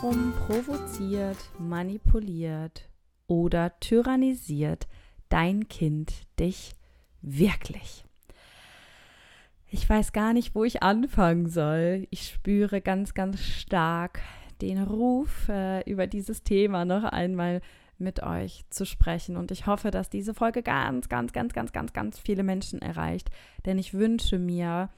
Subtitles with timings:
[0.00, 2.88] Darum provoziert, manipuliert
[3.26, 4.88] oder tyrannisiert
[5.28, 6.72] dein Kind dich
[7.20, 8.06] wirklich.
[9.66, 12.06] Ich weiß gar nicht, wo ich anfangen soll.
[12.08, 14.22] Ich spüre ganz, ganz stark
[14.62, 17.60] den Ruf, äh, über dieses Thema noch einmal
[17.98, 19.36] mit euch zu sprechen.
[19.36, 23.30] Und ich hoffe, dass diese Folge ganz, ganz, ganz, ganz, ganz, ganz viele Menschen erreicht.
[23.66, 24.88] Denn ich wünsche mir,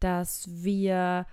[0.00, 1.26] dass wir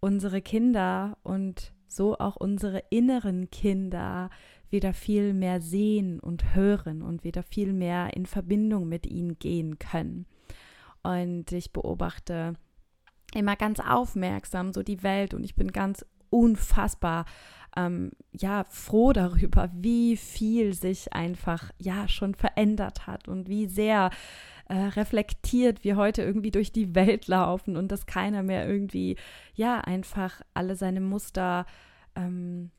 [0.00, 4.30] unsere Kinder und so auch unsere inneren Kinder
[4.70, 9.78] wieder viel mehr sehen und hören und wieder viel mehr in Verbindung mit ihnen gehen
[9.78, 10.26] können.
[11.02, 12.54] Und ich beobachte
[13.34, 17.26] immer ganz aufmerksam so die Welt und ich bin ganz unfassbar
[17.76, 24.10] ähm, ja froh darüber, wie viel sich einfach ja schon verändert hat und wie sehr
[24.68, 29.16] äh, reflektiert wir heute irgendwie durch die Welt laufen und dass keiner mehr irgendwie
[29.54, 31.66] ja einfach alle seine Muster
[32.16, 32.70] ähm,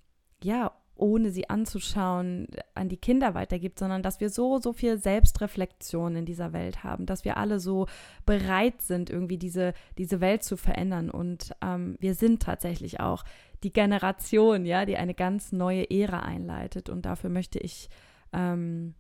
[0.44, 6.16] ja ohne sie anzuschauen, an die Kinder weitergibt, sondern dass wir so, so viel Selbstreflexion
[6.16, 7.88] in dieser Welt haben, dass wir alle so
[8.26, 11.10] bereit sind, irgendwie diese, diese Welt zu verändern.
[11.10, 13.24] Und ähm, wir sind tatsächlich auch
[13.64, 16.90] die Generation, ja, die eine ganz neue Ära einleitet.
[16.90, 17.90] Und dafür möchte ich
[18.34, 18.96] ähm,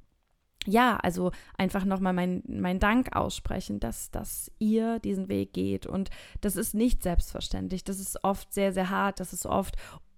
[0.66, 5.88] ja, also einfach nochmal mein, mein Dank aussprechen, dass, dass ihr diesen Weg geht.
[5.88, 6.10] Und
[6.42, 7.86] das ist nicht selbstverständlich.
[7.86, 9.22] Das ist oft sehr, sehr hart.
[9.22, 9.78] Das ist oft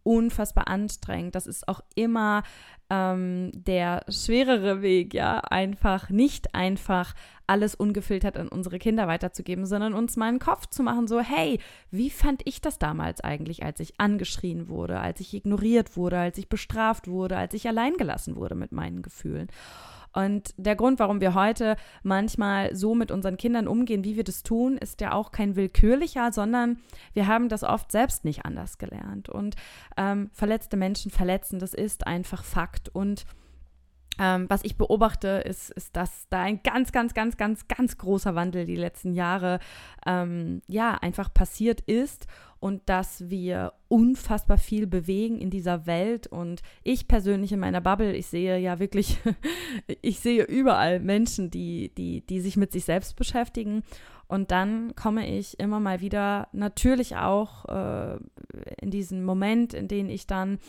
[0.09, 1.35] unfassbar anstrengend.
[1.35, 2.41] Das ist auch immer
[2.89, 7.13] ähm, der schwerere Weg, ja, einfach nicht einfach
[7.45, 11.59] alles ungefiltert an unsere Kinder weiterzugeben, sondern uns mal einen Kopf zu machen, so, hey,
[11.91, 16.39] wie fand ich das damals eigentlich, als ich angeschrien wurde, als ich ignoriert wurde, als
[16.39, 19.47] ich bestraft wurde, als ich alleingelassen wurde mit meinen Gefühlen.
[20.13, 24.43] Und der Grund, warum wir heute manchmal so mit unseren Kindern umgehen, wie wir das
[24.43, 26.79] tun, ist ja auch kein willkürlicher, sondern
[27.13, 29.29] wir haben das oft selbst nicht anders gelernt.
[29.29, 29.55] Und
[29.97, 32.89] ähm, verletzte Menschen verletzen, das ist einfach Fakt.
[32.89, 33.25] Und
[34.19, 38.35] ähm, was ich beobachte, ist, ist, dass da ein ganz, ganz, ganz, ganz, ganz großer
[38.35, 39.59] Wandel die letzten Jahre
[40.05, 42.27] ähm, ja einfach passiert ist
[42.59, 46.27] und dass wir unfassbar viel bewegen in dieser Welt.
[46.27, 49.17] Und ich persönlich in meiner Bubble, ich sehe ja wirklich,
[50.01, 53.83] ich sehe überall Menschen, die, die, die sich mit sich selbst beschäftigen.
[54.27, 58.19] Und dann komme ich immer mal wieder natürlich auch äh,
[58.79, 60.59] in diesen Moment, in dem ich dann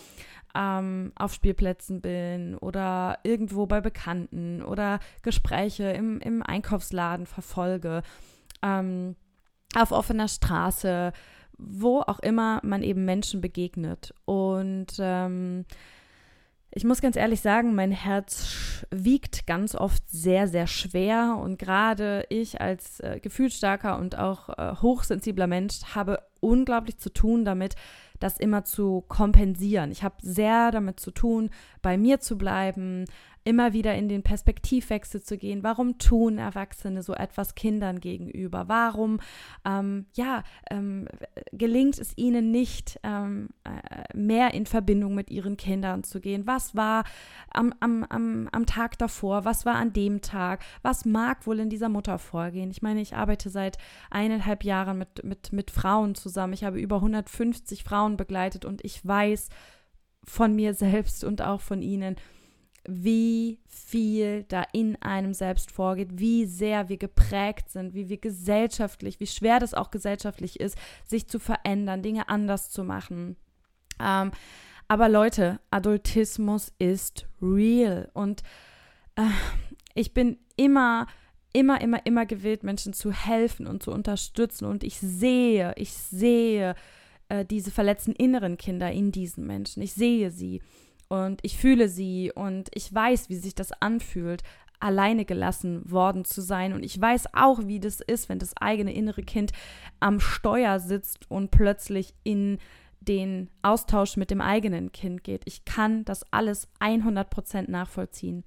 [0.54, 8.02] ähm, auf Spielplätzen bin oder irgendwo bei Bekannten oder Gespräche im, im Einkaufsladen verfolge,
[8.62, 9.14] ähm,
[9.76, 11.12] auf offener Straße,
[11.60, 14.14] wo auch immer man eben Menschen begegnet.
[14.24, 15.64] Und ähm,
[16.72, 21.36] ich muss ganz ehrlich sagen, mein Herz wiegt ganz oft sehr, sehr schwer.
[21.42, 27.44] Und gerade ich als äh, gefühlsstarker und auch äh, hochsensibler Mensch habe unglaublich zu tun
[27.44, 27.74] damit,
[28.20, 29.90] das immer zu kompensieren.
[29.90, 31.50] Ich habe sehr damit zu tun,
[31.82, 33.06] bei mir zu bleiben,
[33.44, 35.62] immer wieder in den Perspektivwechsel zu gehen.
[35.62, 38.68] Warum tun Erwachsene so etwas Kindern gegenüber?
[38.68, 39.20] Warum,
[39.64, 41.08] ähm, ja, ähm,
[41.52, 46.46] gelingt es ihnen nicht, ähm, äh, mehr in Verbindung mit ihren Kindern zu gehen?
[46.46, 47.04] Was war
[47.50, 49.44] am, am, am, am Tag davor?
[49.44, 50.62] Was war an dem Tag?
[50.82, 52.70] Was mag wohl in dieser Mutter vorgehen?
[52.70, 53.78] Ich meine, ich arbeite seit
[54.10, 56.52] eineinhalb Jahren mit, mit, mit Frauen zusammen.
[56.52, 59.48] Ich habe über 150 Frauen begleitet und ich weiß
[60.24, 62.16] von mir selbst und auch von ihnen,
[62.88, 69.20] wie viel da in einem selbst vorgeht, wie sehr wir geprägt sind, wie wir gesellschaftlich,
[69.20, 70.76] wie schwer das auch gesellschaftlich ist,
[71.06, 73.36] sich zu verändern, Dinge anders zu machen.
[74.00, 74.32] Ähm,
[74.88, 78.42] aber Leute, Adultismus ist real und
[79.16, 79.22] äh,
[79.94, 81.06] ich bin immer,
[81.52, 86.74] immer, immer, immer gewillt, Menschen zu helfen und zu unterstützen und ich sehe, ich sehe
[87.28, 89.82] äh, diese verletzten inneren Kinder in diesen Menschen.
[89.82, 90.60] Ich sehe sie
[91.10, 94.44] und ich fühle sie und ich weiß, wie sich das anfühlt,
[94.78, 96.72] alleine gelassen worden zu sein.
[96.72, 99.50] Und ich weiß auch, wie das ist, wenn das eigene innere Kind
[99.98, 102.58] am Steuer sitzt und plötzlich in
[103.00, 105.42] den Austausch mit dem eigenen Kind geht.
[105.46, 108.44] Ich kann das alles 100% nachvollziehen.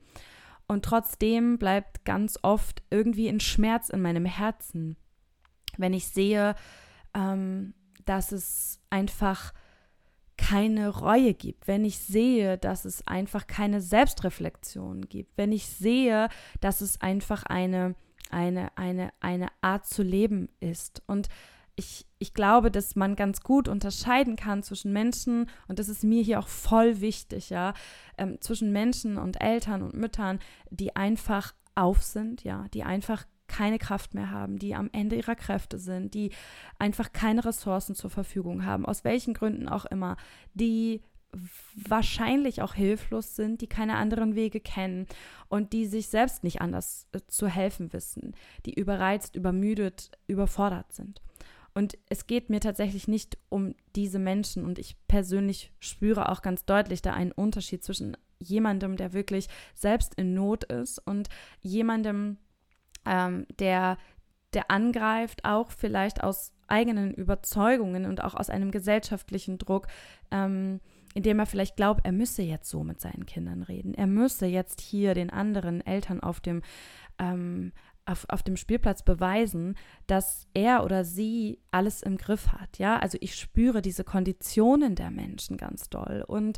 [0.65, 4.95] Und trotzdem bleibt ganz oft irgendwie ein Schmerz in meinem Herzen,
[5.77, 6.55] wenn ich sehe,
[7.13, 7.73] ähm,
[8.05, 9.53] dass es einfach
[10.37, 16.29] keine Reue gibt, wenn ich sehe, dass es einfach keine Selbstreflexion gibt, wenn ich sehe,
[16.61, 17.95] dass es einfach eine,
[18.29, 21.03] eine, eine, eine Art zu leben ist.
[21.07, 21.29] Und
[21.75, 26.21] ich, ich glaube, dass man ganz gut unterscheiden kann zwischen Menschen, und das ist mir
[26.21, 27.73] hier auch voll wichtig, ja,
[28.17, 30.39] ähm, zwischen Menschen und Eltern und Müttern,
[30.69, 35.35] die einfach auf sind, ja, die einfach keine Kraft mehr haben, die am Ende ihrer
[35.35, 36.31] Kräfte sind, die
[36.79, 40.17] einfach keine Ressourcen zur Verfügung haben, aus welchen Gründen auch immer,
[40.55, 41.01] die
[41.75, 45.05] wahrscheinlich auch hilflos sind, die keine anderen Wege kennen
[45.49, 48.35] und die sich selbst nicht anders äh, zu helfen wissen,
[48.65, 51.21] die überreizt, übermüdet, überfordert sind.
[51.75, 54.63] Und es geht mir tatsächlich nicht um diese Menschen.
[54.63, 60.13] Und ich persönlich spüre auch ganz deutlich da einen Unterschied zwischen jemandem, der wirklich selbst
[60.15, 61.29] in Not ist und
[61.61, 62.37] jemandem,
[63.05, 63.97] ähm, der,
[64.53, 69.87] der angreift, auch vielleicht aus eigenen Überzeugungen und auch aus einem gesellschaftlichen Druck,
[70.31, 70.79] ähm,
[71.13, 73.93] indem er vielleicht glaubt, er müsse jetzt so mit seinen Kindern reden.
[73.93, 76.61] Er müsse jetzt hier den anderen Eltern auf dem
[77.19, 77.71] ähm,
[78.05, 79.75] auf, auf dem Spielplatz beweisen,
[80.07, 82.77] dass er oder sie alles im Griff hat.
[82.77, 86.57] Ja, also ich spüre diese Konditionen der Menschen ganz doll und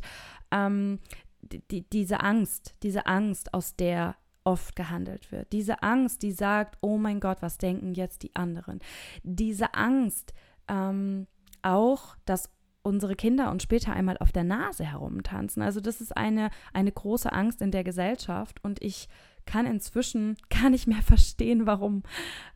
[0.50, 0.98] ähm,
[1.42, 4.16] die, diese Angst, diese Angst, aus der
[4.46, 5.52] oft gehandelt wird.
[5.52, 8.78] Diese Angst, die sagt, oh mein Gott, was denken jetzt die anderen?
[9.24, 10.32] Diese Angst
[10.68, 11.26] ähm,
[11.62, 12.50] auch, dass
[12.82, 15.62] unsere Kinder uns später einmal auf der Nase herumtanzen.
[15.62, 19.08] Also das ist eine, eine große Angst in der Gesellschaft und ich
[19.46, 22.02] kann inzwischen gar nicht mehr verstehen, warum.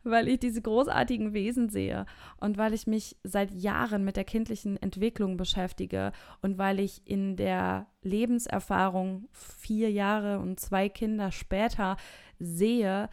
[0.03, 2.05] Weil ich diese großartigen Wesen sehe
[2.37, 6.11] und weil ich mich seit Jahren mit der kindlichen Entwicklung beschäftige
[6.41, 11.97] und weil ich in der Lebenserfahrung vier Jahre und zwei Kinder später
[12.39, 13.09] sehe,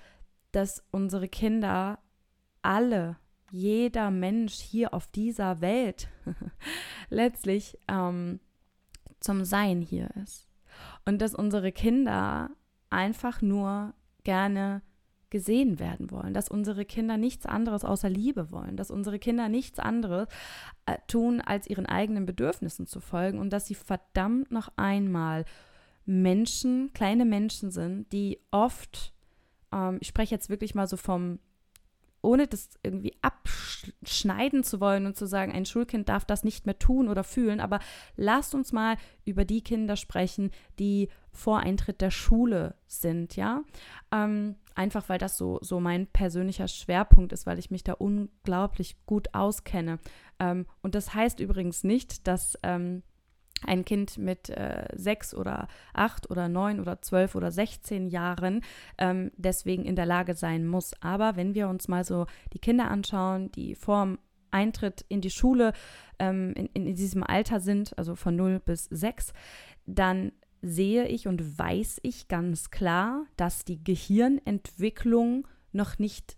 [0.53, 1.99] dass unsere Kinder
[2.63, 3.17] alle,
[3.51, 6.09] jeder Mensch hier auf dieser Welt
[7.11, 8.41] letztlich ähm,
[9.21, 10.49] zum Sein hier ist.
[11.05, 12.51] Und dass unsere Kinder
[12.91, 13.95] einfach nur
[14.25, 14.83] gerne
[15.31, 19.79] gesehen werden wollen, dass unsere Kinder nichts anderes außer Liebe wollen, dass unsere Kinder nichts
[19.79, 20.27] anderes
[20.87, 23.39] äh, tun, als ihren eigenen Bedürfnissen zu folgen.
[23.39, 25.45] Und dass sie verdammt noch einmal
[26.07, 29.13] Menschen, kleine Menschen sind, die oft,
[29.73, 31.39] ähm, ich spreche jetzt wirklich mal so vom
[32.23, 36.79] ohne das irgendwie abschneiden zu wollen und zu sagen, ein Schulkind darf das nicht mehr
[36.79, 37.81] tun oder fühlen, aber
[38.17, 43.63] lasst uns mal über die Kinder sprechen, die vor Eintritt der Schule sind, ja.
[44.13, 48.97] Ähm, einfach weil das so, so mein persönlicher Schwerpunkt ist, weil ich mich da unglaublich
[49.07, 49.99] gut auskenne.
[50.39, 53.03] Ähm, und das heißt übrigens nicht, dass ähm,
[53.67, 58.63] ein Kind mit äh, sechs oder acht oder neun oder zwölf oder sechzehn Jahren
[58.99, 60.93] ähm, deswegen in der Lage sein muss.
[61.01, 64.19] Aber wenn wir uns mal so die Kinder anschauen, die vorm
[64.51, 65.73] Eintritt in die Schule
[66.19, 69.33] ähm, in, in diesem Alter sind, also von 0 bis 6,
[69.87, 70.33] dann
[70.63, 76.38] sehe ich und weiß ich ganz klar, dass die Gehirnentwicklung noch nicht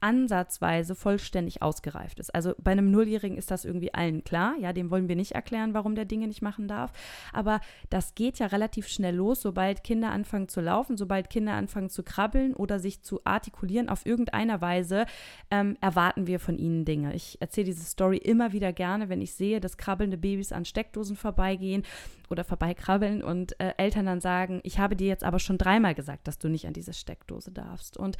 [0.00, 2.34] ansatzweise vollständig ausgereift ist.
[2.34, 4.54] Also bei einem Nulljährigen ist das irgendwie allen klar.
[4.60, 6.92] Ja, dem wollen wir nicht erklären, warum der Dinge nicht machen darf.
[7.32, 7.60] Aber
[7.90, 12.02] das geht ja relativ schnell los, sobald Kinder anfangen zu laufen, sobald Kinder anfangen zu
[12.02, 15.06] krabbeln oder sich zu artikulieren auf irgendeiner Weise,
[15.50, 17.14] ähm, erwarten wir von ihnen Dinge.
[17.14, 21.16] Ich erzähle diese Story immer wieder gerne, wenn ich sehe, dass krabbelnde Babys an Steckdosen
[21.16, 21.84] vorbeigehen
[22.30, 26.28] oder vorbeikrabbeln und äh, Eltern dann sagen, ich habe dir jetzt aber schon dreimal gesagt,
[26.28, 27.96] dass du nicht an diese Steckdose darfst.
[27.96, 28.16] Und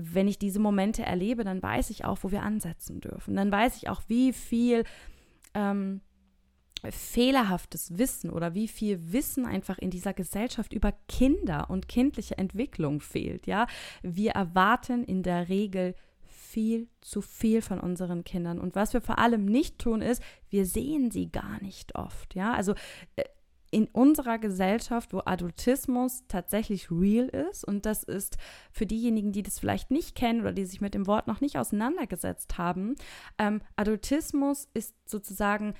[0.00, 3.34] wenn ich diese Momente erlebe, dann weiß ich auch, wo wir ansetzen dürfen.
[3.34, 4.84] Dann weiß ich auch, wie viel
[5.54, 6.00] ähm,
[6.90, 13.00] fehlerhaftes Wissen oder wie viel Wissen einfach in dieser Gesellschaft über Kinder und kindliche Entwicklung
[13.00, 13.46] fehlt.
[13.46, 13.66] Ja,
[14.02, 18.58] wir erwarten in der Regel viel zu viel von unseren Kindern.
[18.58, 22.34] Und was wir vor allem nicht tun, ist, wir sehen sie gar nicht oft.
[22.34, 22.74] Ja, also
[23.16, 23.24] äh,
[23.70, 28.36] in unserer Gesellschaft, wo Adultismus tatsächlich real ist, und das ist
[28.72, 31.58] für diejenigen, die das vielleicht nicht kennen oder die sich mit dem Wort noch nicht
[31.58, 32.94] auseinandergesetzt haben,
[33.38, 35.74] ähm, Adultismus ist sozusagen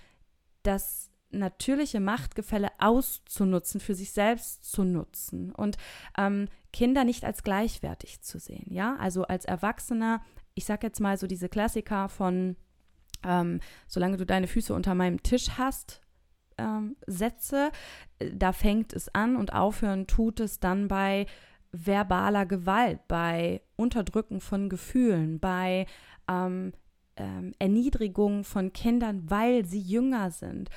[0.62, 5.76] das natürliche Machtgefälle auszunutzen, für sich selbst zu nutzen und
[6.16, 8.66] ähm, Kinder nicht als gleichwertig zu sehen.
[8.71, 10.23] Ja, also als Erwachsener,
[10.54, 12.57] ich sage jetzt mal so diese Klassiker von,
[13.25, 16.00] ähm, solange du deine Füße unter meinem Tisch hast,
[16.58, 17.70] ähm, Sätze.
[18.18, 21.26] Da fängt es an und aufhören tut es dann bei
[21.72, 25.86] verbaler Gewalt, bei Unterdrücken von Gefühlen, bei
[26.28, 26.72] ähm,
[27.16, 30.70] ähm, Erniedrigung von Kindern, weil sie jünger sind.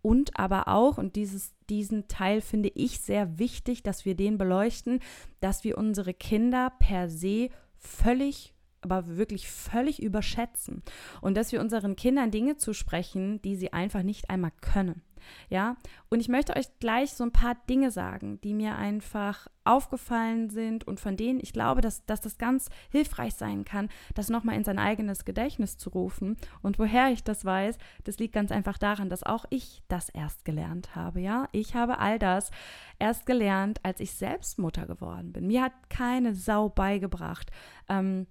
[0.00, 5.00] Und aber auch, und dieses, diesen Teil finde ich sehr wichtig, dass wir den beleuchten,
[5.40, 10.82] dass wir unsere Kinder per se völlig aber wirklich völlig überschätzen
[11.20, 15.02] und dass wir unseren Kindern Dinge zusprechen, die sie einfach nicht einmal können.
[15.48, 15.76] Ja,
[16.10, 20.84] und ich möchte euch gleich so ein paar Dinge sagen, die mir einfach aufgefallen sind
[20.86, 24.64] und von denen ich glaube, dass, dass das ganz hilfreich sein kann, das nochmal in
[24.64, 26.36] sein eigenes Gedächtnis zu rufen.
[26.62, 30.44] Und woher ich das weiß, das liegt ganz einfach daran, dass auch ich das erst
[30.44, 31.20] gelernt habe.
[31.20, 32.50] Ja, ich habe all das
[32.98, 35.46] erst gelernt, als ich selbst Mutter geworden bin.
[35.46, 37.50] Mir hat keine Sau beigebracht.
[37.88, 38.26] Ähm,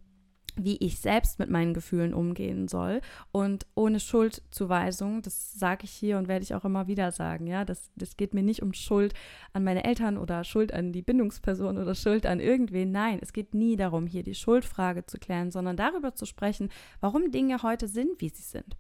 [0.57, 6.17] wie ich selbst mit meinen Gefühlen umgehen soll und ohne Schuldzuweisung, das sage ich hier
[6.17, 9.13] und werde ich auch immer wieder sagen, ja, das, das geht mir nicht um Schuld
[9.53, 13.53] an meine Eltern oder Schuld an die Bindungsperson oder Schuld an irgendwen, nein, es geht
[13.53, 18.19] nie darum, hier die Schuldfrage zu klären, sondern darüber zu sprechen, warum Dinge heute sind,
[18.19, 18.75] wie sie sind.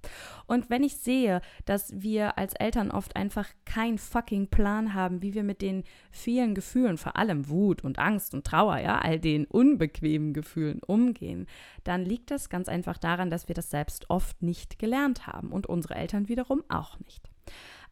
[0.45, 5.33] Und wenn ich sehe, dass wir als Eltern oft einfach keinen fucking Plan haben, wie
[5.33, 9.45] wir mit den vielen Gefühlen, vor allem Wut und Angst und Trauer, ja, all den
[9.45, 11.47] unbequemen Gefühlen umgehen,
[11.83, 15.67] dann liegt es ganz einfach daran, dass wir das selbst oft nicht gelernt haben und
[15.67, 17.29] unsere Eltern wiederum auch nicht.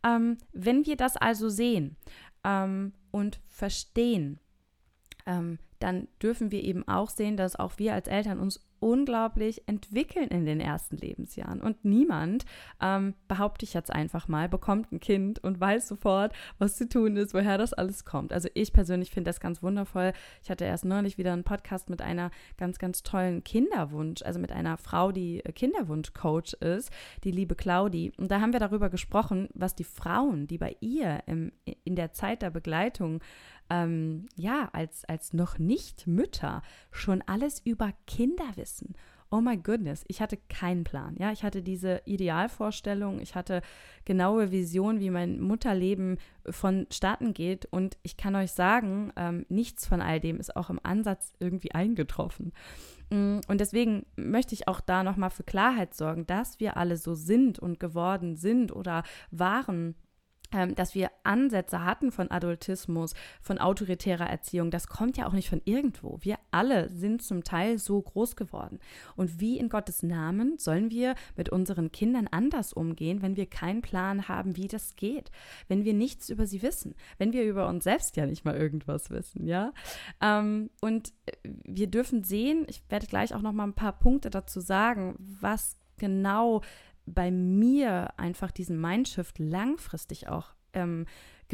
[0.06, 1.96] Ähm, wenn wir das also sehen
[2.44, 4.40] ähm, und verstehen,
[5.26, 10.28] ähm, dann dürfen wir eben auch sehen, dass auch wir als Eltern uns unglaublich entwickeln
[10.28, 11.60] in den ersten Lebensjahren.
[11.60, 12.46] Und niemand,
[12.80, 17.18] ähm, behaupte ich jetzt einfach mal, bekommt ein Kind und weiß sofort, was zu tun
[17.18, 18.32] ist, woher das alles kommt.
[18.32, 20.14] Also ich persönlich finde das ganz wundervoll.
[20.44, 24.52] Ich hatte erst neulich wieder einen Podcast mit einer ganz, ganz tollen Kinderwunsch, also mit
[24.52, 26.92] einer Frau, die Kinderwunschcoach ist,
[27.24, 28.12] die liebe Claudi.
[28.18, 31.52] Und da haben wir darüber gesprochen, was die Frauen, die bei ihr im,
[31.84, 33.20] in der Zeit der Begleitung
[33.70, 36.62] ähm, ja, als, als noch nicht Mütter
[36.92, 38.75] schon alles über Kinder wissen.
[39.32, 41.16] Oh my goodness, ich hatte keinen Plan.
[41.18, 43.62] Ja, ich hatte diese Idealvorstellung, ich hatte
[44.06, 47.66] genaue Vision, wie mein Mutterleben vonstatten geht.
[47.66, 51.72] Und ich kann euch sagen, ähm, nichts von all dem ist auch im Ansatz irgendwie
[51.72, 52.54] eingetroffen.
[53.10, 57.16] Mm, und deswegen möchte ich auch da nochmal für Klarheit sorgen, dass wir alle so
[57.16, 59.96] sind und geworden sind oder waren
[60.52, 65.62] dass wir Ansätze hatten von Adultismus, von autoritärer Erziehung, das kommt ja auch nicht von
[65.66, 66.20] irgendwo.
[66.22, 68.80] Wir alle sind zum Teil so groß geworden.
[69.16, 73.82] Und wie in Gottes Namen sollen wir mit unseren Kindern anders umgehen, wenn wir keinen
[73.82, 75.32] Plan haben, wie das geht,
[75.68, 79.10] wenn wir nichts über sie wissen, wenn wir über uns selbst ja nicht mal irgendwas
[79.10, 79.74] wissen, ja?
[80.22, 81.32] Ähm, und äh,
[81.66, 85.78] wir dürfen sehen, ich werde gleich auch noch mal ein paar Punkte dazu sagen, was
[85.98, 86.62] genau
[87.06, 91.06] bei mir einfach diesen Mindshift langfristig auch ähm,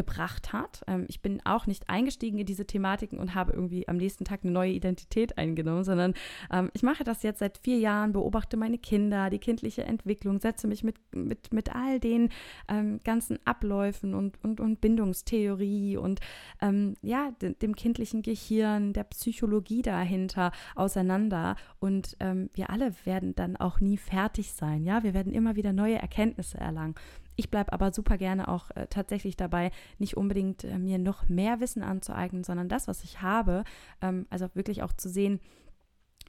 [0.02, 0.82] gebracht hat.
[0.88, 4.40] Ähm, ich bin auch nicht eingestiegen in diese Thematiken und habe irgendwie am nächsten Tag
[4.44, 6.16] eine neue Identität eingenommen, sondern
[6.52, 10.68] ähm, ich mache das jetzt seit vier Jahren, beobachte meine Kinder, die kindliche Entwicklung, setze
[10.68, 12.30] mich mit, mit, mit all den
[12.68, 16.20] ähm, ganzen Abläufen und, und, und Bindungstheorie und
[16.62, 21.56] ähm, ja, de, dem kindlichen Gehirn, der Psychologie dahinter auseinander.
[21.80, 24.84] Und ähm, wir alle werden dann auch nie fertig sein.
[24.84, 26.96] Ja, wir werden immer wieder neue Erkenntnisse erlangen.
[27.36, 31.60] Ich bleibe aber super gerne auch äh, tatsächlich dabei, nicht unbedingt äh, mir noch mehr
[31.60, 33.64] Wissen anzueignen, sondern das, was ich habe,
[34.02, 35.40] ähm, also wirklich auch zu sehen,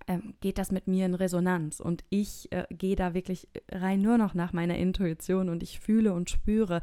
[0.09, 1.81] ähm, geht das mit mir in Resonanz?
[1.81, 6.13] Und ich äh, gehe da wirklich rein nur noch nach meiner Intuition und ich fühle
[6.13, 6.81] und spüre,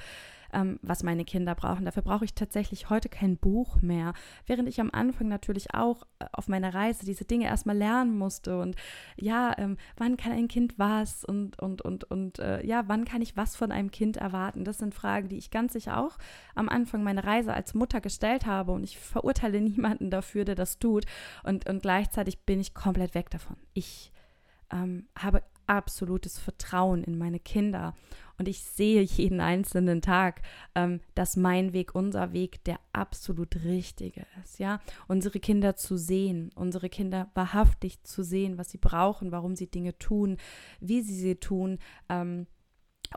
[0.53, 1.86] ähm, was meine Kinder brauchen.
[1.86, 4.13] Dafür brauche ich tatsächlich heute kein Buch mehr,
[4.46, 8.60] während ich am Anfang natürlich auch äh, auf meiner Reise diese Dinge erstmal lernen musste
[8.60, 8.75] und
[9.15, 13.22] ja, ähm, wann kann ein Kind was und und und und äh, ja, wann kann
[13.22, 14.63] ich was von einem Kind erwarten?
[14.63, 16.18] Das sind Fragen, die ich ganz sicher auch
[16.56, 20.79] am Anfang meiner Reise als Mutter gestellt habe und ich verurteile niemanden dafür, der das
[20.79, 21.06] tut
[21.44, 23.58] und und gleichzeitig bin ich komplett weg davon.
[23.74, 24.12] Ich
[24.72, 27.93] ähm, habe absolutes Vertrauen in meine Kinder
[28.39, 30.41] und ich sehe jeden einzelnen Tag,
[30.73, 34.59] ähm, dass mein Weg, unser Weg der absolut richtige ist.
[34.59, 39.67] Ja, unsere Kinder zu sehen, unsere Kinder wahrhaftig zu sehen, was sie brauchen, warum sie
[39.67, 40.38] Dinge tun,
[40.79, 41.79] wie sie sie tun.
[42.07, 42.47] Ähm,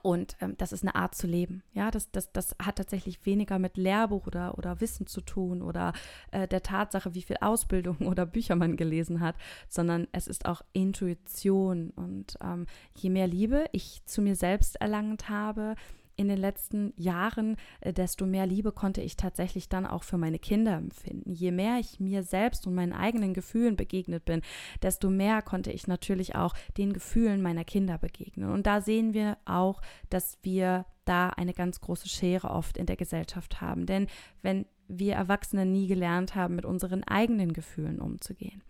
[0.03, 1.63] und ähm, das ist eine Art zu leben.
[1.75, 5.93] Ja, das, das, das hat tatsächlich weniger mit Lehrbuch oder, oder Wissen zu tun oder
[6.31, 9.37] äh, der Tatsache, wie viel Ausbildung oder Bücher man gelesen hat,
[9.69, 11.91] sondern es ist auch Intuition.
[11.91, 15.75] Und ähm, je mehr Liebe ich zu mir selbst erlangt habe,
[16.17, 20.39] in den letzten Jahren, äh, desto mehr Liebe konnte ich tatsächlich dann auch für meine
[20.39, 21.33] Kinder empfinden.
[21.33, 24.43] Je mehr ich mir selbst und meinen eigenen Gefühlen begegnet bin,
[24.83, 28.51] desto mehr konnte ich natürlich auch den Gefühlen meiner Kinder begegnen.
[28.51, 32.97] Und da sehen wir auch, dass wir da eine ganz große Schere oft in der
[32.97, 33.87] Gesellschaft haben.
[33.87, 34.07] Denn
[34.43, 38.63] wenn wir Erwachsene nie gelernt haben, mit unseren eigenen Gefühlen umzugehen.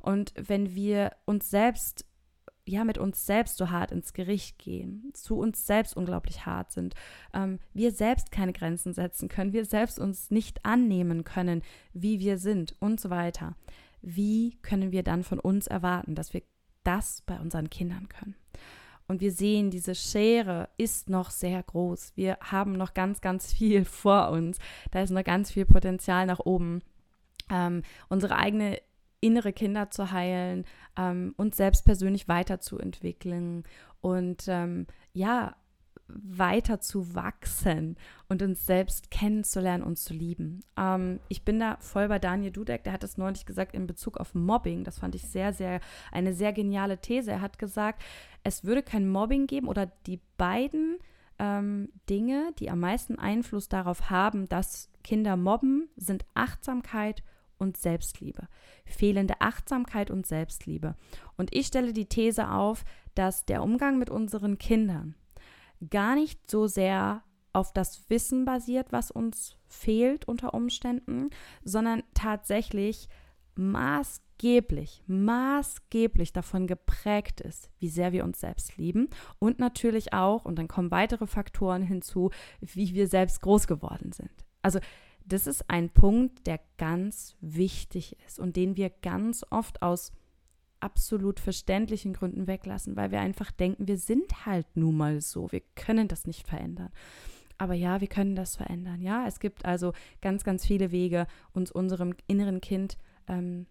[0.00, 2.04] Und wenn wir uns selbst
[2.66, 6.94] ja mit uns selbst so hart ins Gericht gehen, zu uns selbst unglaublich hart sind,
[7.34, 11.62] ähm, wir selbst keine Grenzen setzen können, wir selbst uns nicht annehmen können,
[11.92, 13.56] wie wir sind und so weiter.
[14.02, 16.42] Wie können wir dann von uns erwarten, dass wir
[16.84, 18.34] das bei unseren Kindern können?
[19.10, 22.12] und wir sehen, diese Schere ist noch sehr groß.
[22.14, 24.58] Wir haben noch ganz, ganz viel vor uns.
[24.92, 26.80] Da ist noch ganz viel Potenzial nach oben.
[27.50, 28.78] Ähm, unsere eigene
[29.20, 30.64] innere Kinder zu heilen,
[30.96, 33.64] ähm, uns selbst persönlich weiterzuentwickeln
[34.00, 35.56] und ähm, ja,
[36.08, 37.96] weiter zu wachsen
[38.28, 40.60] und uns selbst kennenzulernen und zu lieben.
[40.76, 44.16] Ähm, ich bin da voll bei Daniel Dudek, der hat das neulich gesagt in Bezug
[44.18, 44.84] auf Mobbing.
[44.84, 45.80] Das fand ich sehr, sehr,
[46.12, 47.30] eine sehr geniale These.
[47.30, 48.02] Er hat gesagt,
[48.42, 50.98] es würde kein Mobbing geben oder die beiden
[51.38, 57.22] ähm, Dinge, die am meisten Einfluss darauf haben, dass Kinder mobben, sind Achtsamkeit
[57.60, 58.48] und Selbstliebe.
[58.84, 60.96] Fehlende Achtsamkeit und Selbstliebe.
[61.36, 65.14] Und ich stelle die These auf, dass der Umgang mit unseren Kindern
[65.90, 71.30] gar nicht so sehr auf das Wissen basiert, was uns fehlt unter Umständen,
[71.64, 73.08] sondern tatsächlich
[73.56, 80.58] maßgeblich, maßgeblich davon geprägt ist, wie sehr wir uns selbst lieben und natürlich auch, und
[80.58, 84.30] dann kommen weitere Faktoren hinzu, wie wir selbst groß geworden sind.
[84.62, 84.78] Also
[85.32, 90.12] das ist ein Punkt, der ganz wichtig ist und den wir ganz oft aus
[90.80, 95.62] absolut verständlichen Gründen weglassen, weil wir einfach denken, wir sind halt nun mal so, wir
[95.76, 96.90] können das nicht verändern.
[97.58, 99.02] Aber ja, wir können das verändern.
[99.02, 102.96] Ja, es gibt also ganz, ganz viele Wege, uns unserem inneren Kind,
[103.28, 103.66] ähm,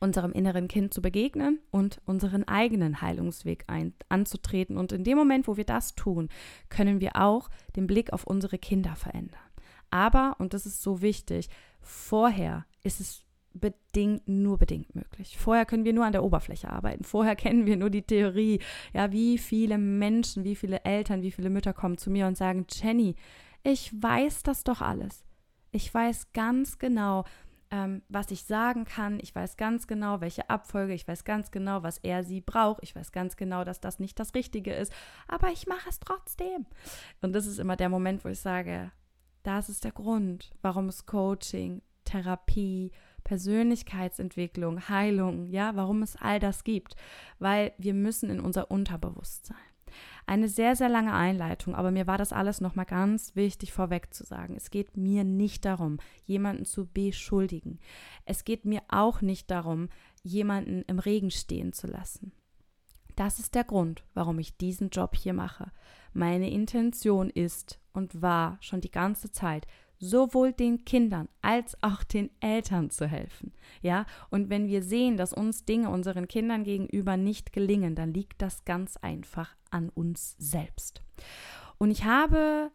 [0.00, 4.76] unserem inneren Kind zu begegnen und unseren eigenen Heilungsweg ein, anzutreten.
[4.76, 6.28] Und in dem Moment, wo wir das tun,
[6.68, 9.45] können wir auch den Blick auf unsere Kinder verändern.
[9.96, 11.48] Aber, und das ist so wichtig,
[11.80, 13.24] vorher ist es
[13.54, 15.38] bedingt, nur bedingt möglich.
[15.38, 17.02] Vorher können wir nur an der Oberfläche arbeiten.
[17.02, 18.60] Vorher kennen wir nur die Theorie.
[18.92, 22.66] Ja, wie viele Menschen, wie viele Eltern, wie viele Mütter kommen zu mir und sagen,
[22.70, 23.14] Jenny,
[23.62, 25.24] ich weiß das doch alles.
[25.70, 27.24] Ich weiß ganz genau,
[27.70, 29.18] ähm, was ich sagen kann.
[29.22, 30.92] Ich weiß ganz genau, welche Abfolge.
[30.92, 32.82] Ich weiß ganz genau, was er sie braucht.
[32.82, 34.92] Ich weiß ganz genau, dass das nicht das Richtige ist.
[35.26, 36.66] Aber ich mache es trotzdem.
[37.22, 38.92] Und das ist immer der Moment, wo ich sage,
[39.46, 42.90] das ist der Grund, warum es Coaching, Therapie,
[43.24, 46.96] Persönlichkeitsentwicklung, Heilung, ja, warum es all das gibt,
[47.38, 49.56] weil wir müssen in unser Unterbewusstsein.
[50.26, 54.24] Eine sehr, sehr lange Einleitung, aber mir war das alles nochmal ganz wichtig vorweg zu
[54.24, 54.56] sagen.
[54.56, 57.78] Es geht mir nicht darum, jemanden zu beschuldigen.
[58.24, 59.88] Es geht mir auch nicht darum,
[60.22, 62.32] jemanden im Regen stehen zu lassen.
[63.16, 65.72] Das ist der Grund, warum ich diesen Job hier mache.
[66.12, 69.66] Meine Intention ist und war schon die ganze Zeit,
[69.98, 73.54] sowohl den Kindern als auch den Eltern zu helfen.
[73.80, 78.42] Ja, und wenn wir sehen, dass uns Dinge unseren Kindern gegenüber nicht gelingen, dann liegt
[78.42, 81.02] das ganz einfach an uns selbst.
[81.78, 82.70] Und ich habe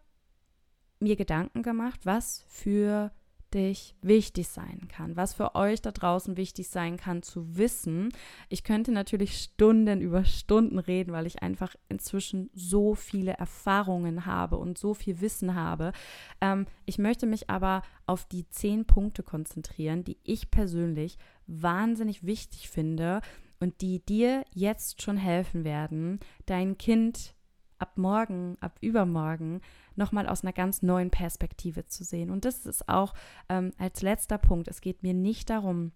[1.00, 3.12] mir Gedanken gemacht, was für
[3.54, 8.10] dich wichtig sein kann, was für euch da draußen wichtig sein kann zu wissen.
[8.50, 14.58] Ich könnte natürlich Stunden über Stunden reden, weil ich einfach inzwischen so viele Erfahrungen habe
[14.58, 15.92] und so viel Wissen habe.
[16.40, 22.70] Ähm, ich möchte mich aber auf die zehn Punkte konzentrieren, die ich persönlich wahnsinnig wichtig
[22.70, 23.22] finde
[23.60, 27.36] und die dir jetzt schon helfen werden, dein Kind
[27.78, 29.62] ab morgen, ab übermorgen
[29.96, 32.30] nochmal aus einer ganz neuen Perspektive zu sehen.
[32.30, 33.14] Und das ist auch
[33.50, 34.68] ähm, als letzter Punkt.
[34.68, 35.92] Es geht mir nicht darum,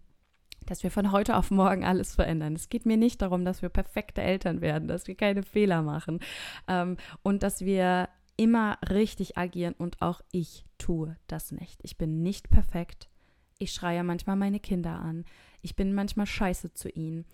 [0.65, 2.53] dass wir von heute auf morgen alles verändern.
[2.55, 6.19] Es geht mir nicht darum, dass wir perfekte Eltern werden, dass wir keine Fehler machen
[6.67, 9.75] ähm, und dass wir immer richtig agieren.
[9.77, 11.79] Und auch ich tue das nicht.
[11.84, 13.10] Ich bin nicht perfekt.
[13.58, 15.25] Ich schreie manchmal meine Kinder an.
[15.62, 17.25] Ich bin manchmal scheiße zu ihnen.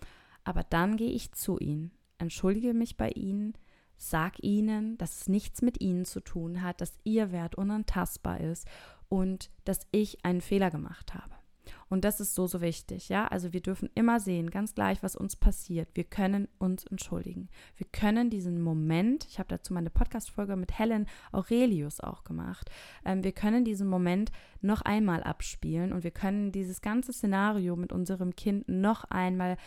[0.44, 3.54] Aber dann gehe ich zu ihnen, entschuldige mich bei ihnen,
[4.02, 8.66] Sag ihnen, dass es nichts mit ihnen zu tun hat, dass ihr Wert unantastbar ist
[9.08, 11.32] und dass ich einen Fehler gemacht habe.
[11.88, 13.28] Und das ist so, so wichtig, ja.
[13.28, 15.88] Also wir dürfen immer sehen, ganz gleich, was uns passiert.
[15.94, 17.48] Wir können uns entschuldigen.
[17.76, 22.70] Wir können diesen Moment, ich habe dazu meine Podcast-Folge mit Helen Aurelius auch gemacht,
[23.04, 27.92] ähm, wir können diesen Moment noch einmal abspielen und wir können dieses ganze Szenario mit
[27.92, 29.58] unserem Kind noch einmal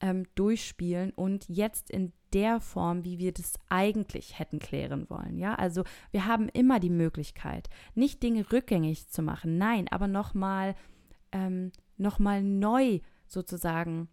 [0.00, 5.38] ähm, durchspielen und jetzt in der Form, wie wir das eigentlich hätten klären wollen.
[5.38, 10.74] Ja, also wir haben immer die Möglichkeit, nicht Dinge rückgängig zu machen, nein, aber nochmal
[11.32, 14.08] ähm, noch neu sozusagen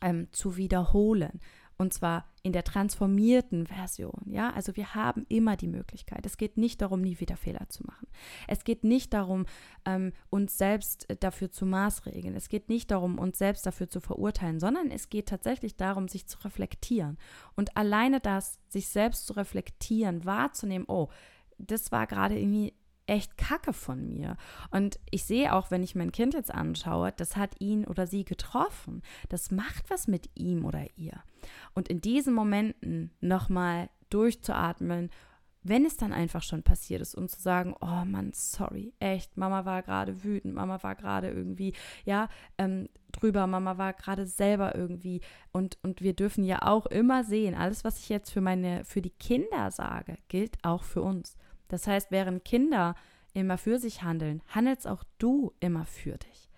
[0.00, 1.40] ähm, zu wiederholen.
[1.78, 4.22] Und zwar in der transformierten Version.
[4.24, 6.24] Ja, also wir haben immer die Möglichkeit.
[6.24, 8.06] Es geht nicht darum, nie wieder Fehler zu machen.
[8.48, 9.46] Es geht nicht darum,
[9.84, 12.34] ähm, uns selbst äh, dafür zu maßregeln.
[12.34, 16.26] Es geht nicht darum, uns selbst dafür zu verurteilen, sondern es geht tatsächlich darum, sich
[16.26, 17.18] zu reflektieren.
[17.56, 21.08] Und alleine das, sich selbst zu reflektieren, wahrzunehmen, oh,
[21.58, 22.74] das war gerade irgendwie
[23.06, 24.36] echt kacke von mir.
[24.70, 28.24] Und ich sehe auch, wenn ich mein Kind jetzt anschaue, das hat ihn oder sie
[28.24, 29.02] getroffen.
[29.28, 31.22] Das macht was mit ihm oder ihr.
[31.74, 35.10] Und in diesen Momenten nochmal durchzuatmen
[35.68, 39.64] wenn es dann einfach schon passiert ist und zu sagen, oh Mann, sorry, echt, Mama
[39.64, 41.72] war gerade wütend, Mama war gerade irgendwie,
[42.04, 45.20] ja, ähm, drüber, Mama war gerade selber irgendwie
[45.52, 49.02] und, und wir dürfen ja auch immer sehen, alles, was ich jetzt für meine, für
[49.02, 51.36] die Kinder sage, gilt auch für uns.
[51.68, 52.94] Das heißt, während Kinder
[53.32, 56.48] immer für sich handeln, handelst auch du immer für dich.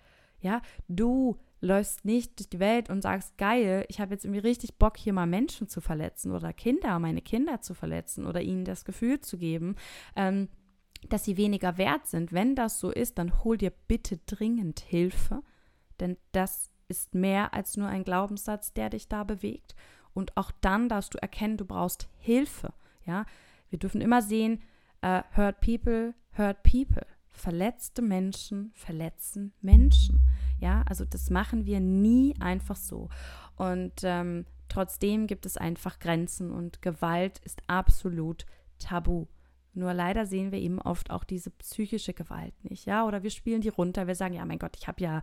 [0.41, 4.77] Ja, du läufst nicht durch die Welt und sagst, geil, ich habe jetzt irgendwie richtig
[4.77, 8.85] Bock, hier mal Menschen zu verletzen oder Kinder, meine Kinder zu verletzen oder ihnen das
[8.85, 9.75] Gefühl zu geben,
[10.15, 10.47] ähm,
[11.09, 12.31] dass sie weniger wert sind.
[12.31, 15.41] Wenn das so ist, dann hol dir bitte dringend Hilfe,
[15.99, 19.75] denn das ist mehr als nur ein Glaubenssatz, der dich da bewegt.
[20.13, 22.73] Und auch dann darfst du erkennen, du brauchst Hilfe.
[23.05, 23.25] Ja,
[23.69, 24.61] wir dürfen immer sehen,
[25.03, 27.05] uh, hurt people, hurt people.
[27.29, 30.27] Verletzte Menschen verletzen Menschen.
[30.59, 33.09] Ja, also das machen wir nie einfach so.
[33.55, 38.45] Und ähm, trotzdem gibt es einfach Grenzen und Gewalt ist absolut
[38.77, 39.27] tabu.
[39.73, 43.61] Nur leider sehen wir eben oft auch diese psychische Gewalt nicht, ja, oder wir spielen
[43.61, 45.21] die runter, wir sagen, ja, mein Gott, ich habe ja,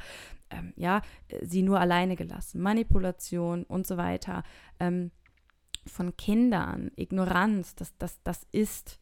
[0.51, 1.03] ähm, ja,
[1.43, 4.45] sie nur alleine gelassen, Manipulation und so weiter,
[4.79, 5.11] ähm,
[5.85, 9.01] von Kindern, Ignoranz, das, das, das ist,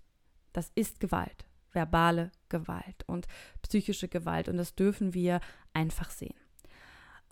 [0.55, 3.27] das ist Gewalt verbale Gewalt und
[3.63, 4.49] psychische Gewalt.
[4.49, 5.41] Und das dürfen wir
[5.73, 6.37] einfach sehen.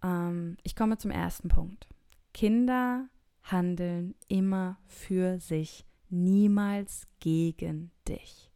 [0.03, 1.89] Ähm, ich komme zum ersten Punkt.
[2.35, 3.09] Kinder
[3.43, 8.51] handeln immer für sich, niemals gegen dich.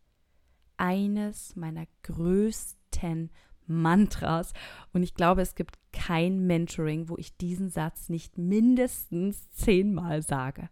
[0.76, 3.30] Eines meiner größten
[3.66, 4.52] Mantras.
[4.92, 10.68] Und ich glaube, es gibt kein Mentoring, wo ich diesen Satz nicht mindestens zehnmal sage.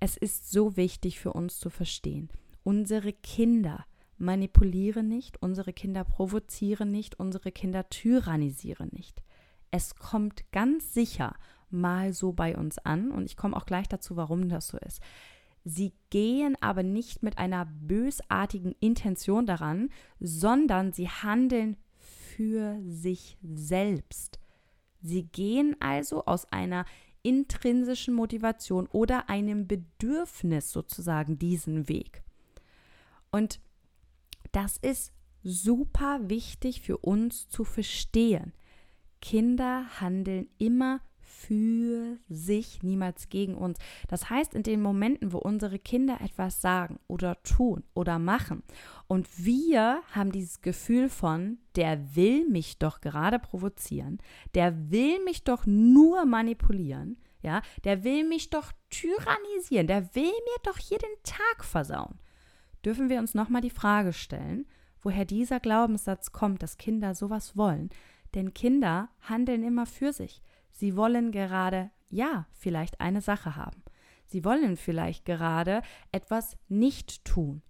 [0.00, 2.30] Es ist so wichtig für uns zu verstehen.
[2.66, 3.86] Unsere Kinder
[4.18, 9.22] manipulieren nicht, unsere Kinder provozieren nicht, unsere Kinder tyrannisieren nicht.
[9.70, 11.36] Es kommt ganz sicher
[11.70, 15.00] mal so bei uns an und ich komme auch gleich dazu, warum das so ist.
[15.62, 24.40] Sie gehen aber nicht mit einer bösartigen Intention daran, sondern sie handeln für sich selbst.
[25.00, 26.84] Sie gehen also aus einer
[27.22, 32.24] intrinsischen Motivation oder einem Bedürfnis sozusagen diesen Weg.
[33.36, 33.60] Und
[34.52, 38.54] das ist super wichtig für uns zu verstehen.
[39.20, 43.78] Kinder handeln immer für sich, niemals gegen uns.
[44.08, 48.62] Das heißt, in den Momenten, wo unsere Kinder etwas sagen oder tun oder machen
[49.06, 54.16] und wir haben dieses Gefühl von, der will mich doch gerade provozieren,
[54.54, 60.62] der will mich doch nur manipulieren, ja, der will mich doch tyrannisieren, der will mir
[60.62, 62.18] doch hier den Tag versauen
[62.86, 64.64] dürfen wir uns nochmal die Frage stellen,
[65.02, 67.90] woher dieser Glaubenssatz kommt, dass Kinder sowas wollen.
[68.34, 70.40] Denn Kinder handeln immer für sich.
[70.70, 73.82] Sie wollen gerade, ja, vielleicht eine Sache haben.
[74.26, 77.62] Sie wollen vielleicht gerade etwas nicht tun.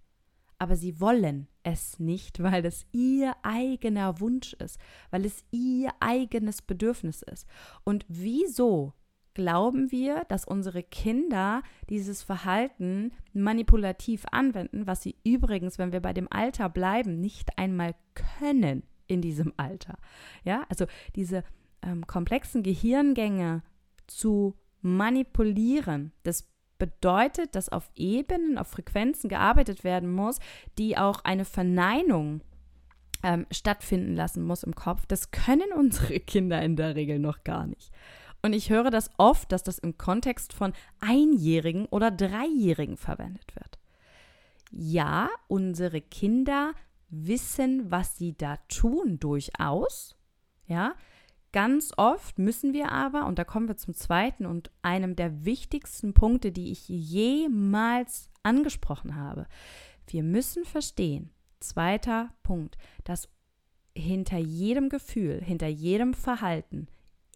[0.59, 4.79] Aber sie wollen es nicht, weil es ihr eigener Wunsch ist,
[5.11, 7.47] weil es ihr eigenes Bedürfnis ist.
[7.83, 8.93] Und wieso
[9.37, 16.11] glauben wir, dass unsere Kinder dieses Verhalten manipulativ anwenden, was sie übrigens, wenn wir bei
[16.11, 19.99] dem Alter bleiben, nicht einmal können in diesem Alter.
[20.43, 21.43] Ja, also diese
[21.83, 23.61] ähm, komplexen Gehirngänge
[24.07, 30.39] zu manipulieren, das bedeutet, dass auf Ebenen, auf Frequenzen gearbeitet werden muss,
[30.79, 32.41] die auch eine Verneinung
[33.21, 35.05] ähm, stattfinden lassen muss im Kopf.
[35.05, 37.91] Das können unsere Kinder in der Regel noch gar nicht.
[38.41, 43.79] Und ich höre das oft, dass das im Kontext von Einjährigen oder Dreijährigen verwendet wird.
[44.71, 46.73] Ja, unsere Kinder
[47.09, 50.15] wissen, was sie da tun, durchaus.
[50.67, 50.95] Ja,
[51.51, 56.13] ganz oft müssen wir aber, und da kommen wir zum zweiten und einem der wichtigsten
[56.13, 59.47] Punkte, die ich jemals angesprochen habe.
[60.07, 63.29] Wir müssen verstehen, zweiter Punkt, dass
[63.95, 66.87] hinter jedem Gefühl, hinter jedem Verhalten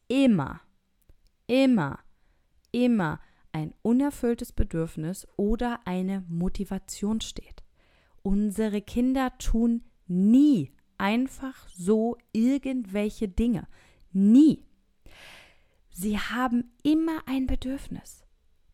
[0.07, 0.61] immer
[1.51, 1.99] immer,
[2.71, 3.19] immer
[3.51, 7.61] ein unerfülltes Bedürfnis oder eine Motivation steht.
[8.23, 13.67] Unsere Kinder tun nie einfach so irgendwelche Dinge.
[14.13, 14.65] Nie.
[15.89, 18.23] Sie haben immer ein Bedürfnis.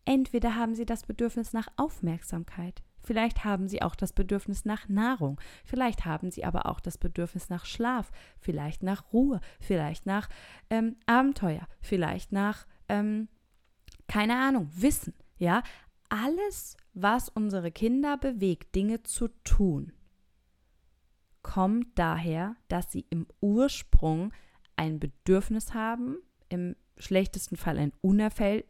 [0.04, 5.40] Entweder haben sie das Bedürfnis nach Aufmerksamkeit, vielleicht haben sie auch das Bedürfnis nach Nahrung,
[5.64, 10.28] vielleicht haben sie aber auch das Bedürfnis nach Schlaf, vielleicht nach Ruhe, vielleicht nach
[10.70, 13.28] ähm, Abenteuer, vielleicht nach ähm,
[14.08, 15.62] keine Ahnung, Wissen, ja,
[16.08, 19.92] alles, was unsere Kinder bewegt, Dinge zu tun,
[21.42, 24.32] kommt daher, dass sie im Ursprung
[24.76, 26.18] ein Bedürfnis haben,
[26.48, 27.92] im schlechtesten Fall ein,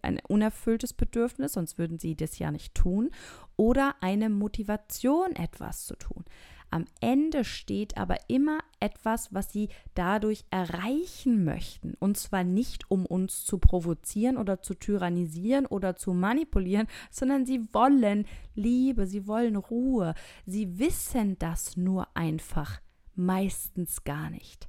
[0.02, 3.10] ein unerfülltes Bedürfnis, sonst würden sie das ja nicht tun,
[3.56, 6.24] oder eine Motivation, etwas zu tun.
[6.70, 11.94] Am Ende steht aber immer etwas, was sie dadurch erreichen möchten.
[11.98, 17.72] Und zwar nicht, um uns zu provozieren oder zu tyrannisieren oder zu manipulieren, sondern sie
[17.72, 20.14] wollen Liebe, sie wollen Ruhe.
[20.44, 22.80] Sie wissen das nur einfach
[23.14, 24.68] meistens gar nicht.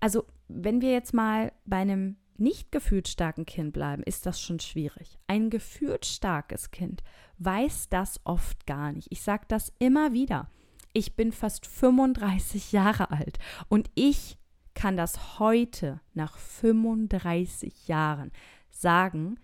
[0.00, 4.60] Also, wenn wir jetzt mal bei einem nicht gefühlt starken Kind bleiben, ist das schon
[4.60, 5.18] schwierig.
[5.26, 7.02] Ein gefühlt starkes Kind
[7.38, 9.08] weiß das oft gar nicht.
[9.10, 10.50] Ich sage das immer wieder.
[10.92, 14.38] Ich bin fast 35 Jahre alt und ich
[14.74, 18.32] kann das heute nach 35 Jahren
[18.70, 19.38] sagen,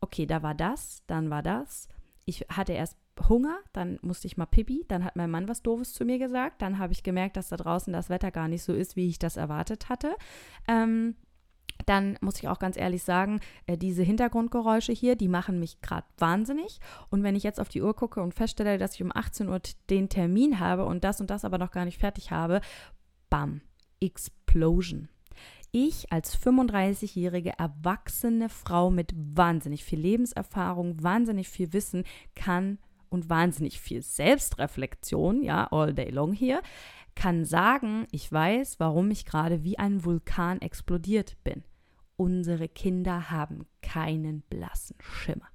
[0.00, 1.88] okay, da war das, dann war das.
[2.24, 2.96] Ich hatte erst
[3.28, 6.62] Hunger, dann musste ich mal pipi, dann hat mein Mann was Doofes zu mir gesagt,
[6.62, 9.18] dann habe ich gemerkt, dass da draußen das Wetter gar nicht so ist, wie ich
[9.18, 10.16] das erwartet hatte.
[10.66, 11.16] Ähm,
[11.86, 16.06] dann muss ich auch ganz ehrlich sagen, äh, diese Hintergrundgeräusche hier, die machen mich gerade
[16.18, 16.80] wahnsinnig.
[17.10, 19.60] Und wenn ich jetzt auf die Uhr gucke und feststelle, dass ich um 18 Uhr
[19.88, 22.60] den Termin habe und das und das aber noch gar nicht fertig habe,
[23.28, 23.60] bam,
[24.00, 25.08] Explosion.
[25.72, 33.80] Ich als 35-jährige erwachsene Frau mit wahnsinnig viel Lebenserfahrung, wahnsinnig viel Wissen kann und wahnsinnig
[33.80, 36.60] viel Selbstreflexion, ja, all day long hier,
[37.14, 41.62] kann sagen, ich weiß, warum ich gerade wie ein Vulkan explodiert bin.
[42.20, 45.48] Unsere Kinder haben keinen blassen Schimmer.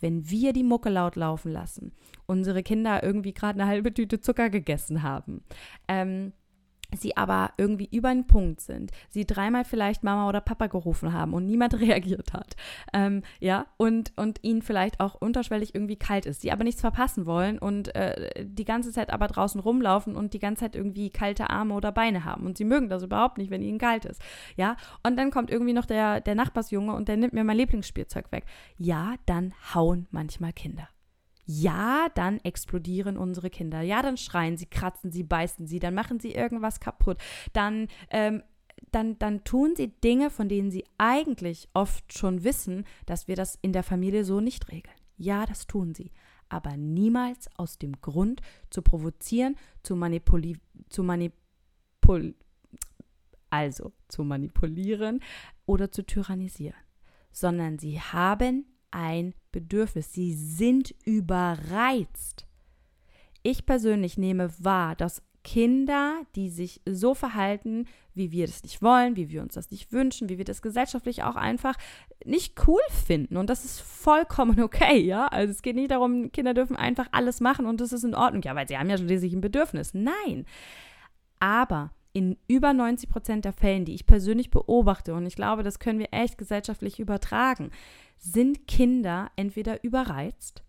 [0.00, 1.92] Wenn wir die Mucke laut laufen lassen,
[2.24, 5.44] unsere Kinder irgendwie gerade eine halbe Tüte Zucker gegessen haben,
[5.86, 6.32] ähm,
[6.96, 11.34] sie aber irgendwie über den Punkt sind, sie dreimal vielleicht Mama oder Papa gerufen haben
[11.34, 12.56] und niemand reagiert hat,
[12.92, 17.26] ähm, ja, und, und ihnen vielleicht auch unterschwellig irgendwie kalt ist, sie aber nichts verpassen
[17.26, 21.50] wollen und äh, die ganze Zeit aber draußen rumlaufen und die ganze Zeit irgendwie kalte
[21.50, 24.20] Arme oder Beine haben und sie mögen das überhaupt nicht, wenn ihnen kalt ist,
[24.56, 28.30] ja, und dann kommt irgendwie noch der, der Nachbarsjunge und der nimmt mir mein Lieblingsspielzeug
[28.32, 28.44] weg.
[28.78, 30.88] Ja, dann hauen manchmal Kinder.
[31.46, 33.82] Ja, dann explodieren unsere Kinder.
[33.82, 37.18] Ja, dann schreien sie, kratzen sie, beißen sie, dann machen sie irgendwas kaputt.
[37.52, 38.42] Dann, ähm,
[38.90, 43.58] dann, dann tun sie Dinge, von denen sie eigentlich oft schon wissen, dass wir das
[43.60, 44.96] in der Familie so nicht regeln.
[45.16, 46.12] Ja, das tun sie.
[46.48, 52.34] Aber niemals aus dem Grund zu provozieren, zu manipulieren, zu manipul
[53.54, 55.20] also zu manipulieren
[55.64, 56.80] oder zu tyrannisieren,
[57.30, 60.12] sondern sie haben ein Bedürfnis.
[60.12, 62.46] Sie sind überreizt.
[63.42, 69.14] Ich persönlich nehme wahr, dass Kinder, die sich so verhalten, wie wir das nicht wollen,
[69.14, 71.76] wie wir uns das nicht wünschen, wie wir das gesellschaftlich auch einfach
[72.24, 73.36] nicht cool finden.
[73.36, 75.28] Und das ist vollkommen okay, ja.
[75.28, 78.42] Also es geht nicht darum, Kinder dürfen einfach alles machen und das ist in Ordnung.
[78.42, 79.94] Ja, weil sie haben ja schließlich ein Bedürfnis.
[79.94, 80.46] Nein.
[81.38, 85.78] Aber in über 90 Prozent der Fällen, die ich persönlich beobachte, und ich glaube, das
[85.78, 87.70] können wir echt gesellschaftlich übertragen,
[88.16, 90.62] sind Kinder entweder überreizt,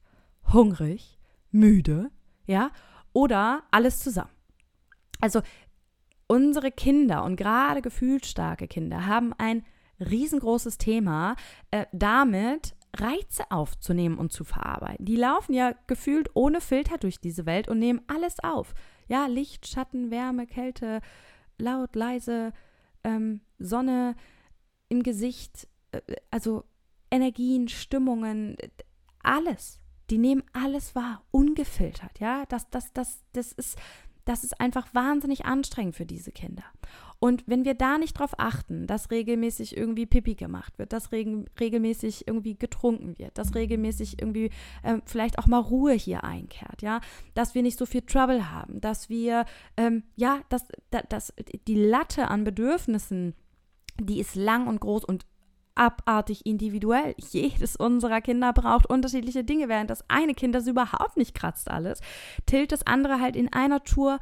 [0.52, 1.18] hungrig,
[1.52, 2.10] müde,
[2.48, 2.72] ja,
[3.14, 4.32] oder alles zusammen.
[5.22, 5.42] Also
[6.28, 9.64] unsere Kinder und gerade gefühlt starke Kinder haben ein
[10.00, 11.36] riesengroßes Thema
[11.72, 15.06] äh, damit, Reize aufzunehmen und zu verarbeiten.
[15.06, 18.74] Die laufen ja gefühlt ohne Filter durch diese Welt und nehmen alles auf.
[19.08, 21.02] Ja, Licht, Schatten, Wärme, Kälte,
[21.58, 22.54] laut, leise,
[23.04, 24.16] ähm, Sonne
[24.90, 26.64] im Gesicht, äh, also
[27.12, 28.58] Energien, Stimmungen,
[29.22, 29.80] alles.
[30.10, 32.46] Die nehmen alles wahr, ungefiltert, ja.
[32.48, 33.78] Das, das, das, das ist,
[34.26, 36.64] das ist einfach wahnsinnig anstrengend für diese Kinder.
[37.20, 41.28] Und wenn wir da nicht drauf achten, dass regelmäßig irgendwie Pipi gemacht wird, dass reg
[41.60, 44.52] regelmäßig irgendwie getrunken wird, dass regelmäßig irgendwie
[44.84, 47.02] äh, vielleicht auch mal Ruhe hier einkehrt, ja,
[47.34, 49.46] dass wir nicht so viel Trouble haben, dass wir,
[49.78, 50.66] ähm, ja, dass,
[51.10, 51.34] dass
[51.68, 53.34] die Latte an Bedürfnissen,
[54.00, 55.26] die ist lang und groß und
[55.76, 57.16] abartig individuell.
[57.32, 62.00] Jedes unserer Kinder braucht unterschiedliche Dinge, während das eine Kind das überhaupt nicht kratzt alles,
[62.46, 64.20] tilt das andere halt in einer Tour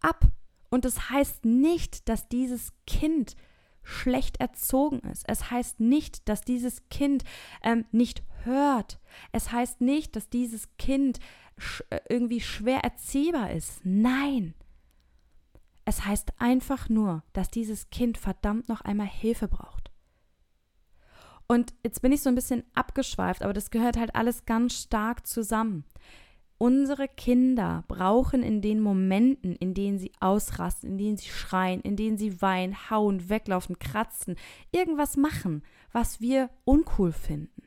[0.00, 0.24] ab.
[0.72, 3.36] Und das heißt nicht, dass dieses Kind
[3.82, 5.22] schlecht erzogen ist.
[5.28, 7.24] Es heißt nicht, dass dieses Kind
[7.62, 8.98] ähm, nicht hört.
[9.32, 11.18] Es heißt nicht, dass dieses Kind
[11.58, 13.82] sch äh, irgendwie schwer erziehbar ist.
[13.84, 14.54] Nein.
[15.84, 19.90] Es heißt einfach nur, dass dieses Kind verdammt noch einmal Hilfe braucht.
[21.46, 25.26] Und jetzt bin ich so ein bisschen abgeschweift, aber das gehört halt alles ganz stark
[25.26, 25.84] zusammen.
[26.62, 31.96] Unsere Kinder brauchen in den Momenten, in denen sie ausrasten, in denen sie schreien, in
[31.96, 34.36] denen sie weinen, hauen, weglaufen, kratzen,
[34.70, 37.64] irgendwas machen, was wir uncool finden,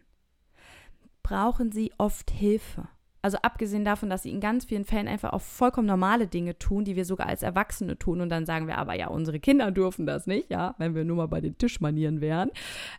[1.23, 2.88] brauchen sie oft Hilfe.
[3.25, 6.85] Also abgesehen davon, dass sie in ganz vielen Fällen einfach auch vollkommen normale Dinge tun,
[6.85, 8.21] die wir sogar als Erwachsene tun.
[8.21, 11.15] Und dann sagen wir aber, ja, unsere Kinder dürfen das nicht, ja, wenn wir nur
[11.15, 12.51] mal bei den Tischmanieren wären.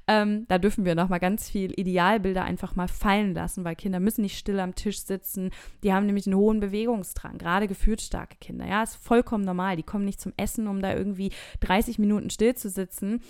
[0.08, 4.22] Ähm, da dürfen wir nochmal ganz viel Idealbilder einfach mal fallen lassen, weil Kinder müssen
[4.22, 5.50] nicht still am Tisch sitzen.
[5.84, 8.66] Die haben nämlich einen hohen Bewegungsdrang, gerade gefühlsstarke Kinder.
[8.66, 9.76] Ja, ist vollkommen normal.
[9.76, 13.20] Die kommen nicht zum Essen, um da irgendwie 30 Minuten still zu sitzen,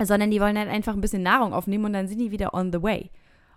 [0.00, 2.70] sondern die wollen halt einfach ein bisschen Nahrung aufnehmen und dann sind die wieder on
[2.70, 3.10] the way.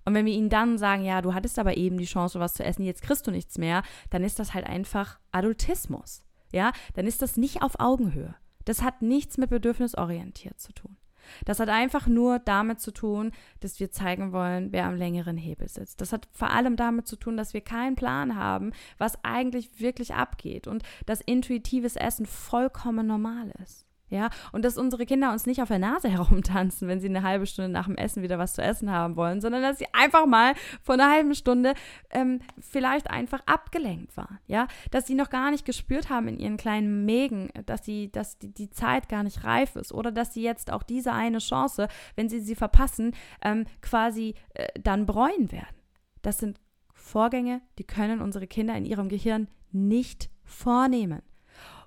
[0.05, 2.63] Und wenn wir ihnen dann sagen, ja, du hattest aber eben die Chance, was zu
[2.63, 6.23] essen, jetzt kriegst du nichts mehr, dann ist das halt einfach Adultismus.
[6.51, 8.35] Ja, dann ist das nicht auf Augenhöhe.
[8.65, 10.97] Das hat nichts mit bedürfnisorientiert zu tun.
[11.45, 15.69] Das hat einfach nur damit zu tun, dass wir zeigen wollen, wer am längeren Hebel
[15.69, 16.01] sitzt.
[16.01, 20.13] Das hat vor allem damit zu tun, dass wir keinen Plan haben, was eigentlich wirklich
[20.13, 23.85] abgeht und dass intuitives Essen vollkommen normal ist.
[24.11, 27.45] Ja, und dass unsere Kinder uns nicht auf der Nase herumtanzen, wenn sie eine halbe
[27.45, 30.53] Stunde nach dem Essen wieder was zu essen haben wollen, sondern dass sie einfach mal
[30.83, 31.73] vor einer halben Stunde
[32.09, 34.39] ähm, vielleicht einfach abgelenkt waren.
[34.47, 38.37] Ja, dass sie noch gar nicht gespürt haben in ihren kleinen Mägen, dass sie, dass
[38.37, 41.87] die, die Zeit gar nicht reif ist oder dass sie jetzt auch diese eine Chance,
[42.17, 45.75] wenn sie sie verpassen, ähm, quasi äh, dann bereuen werden.
[46.21, 46.59] Das sind
[46.93, 51.21] Vorgänge, die können unsere Kinder in ihrem Gehirn nicht vornehmen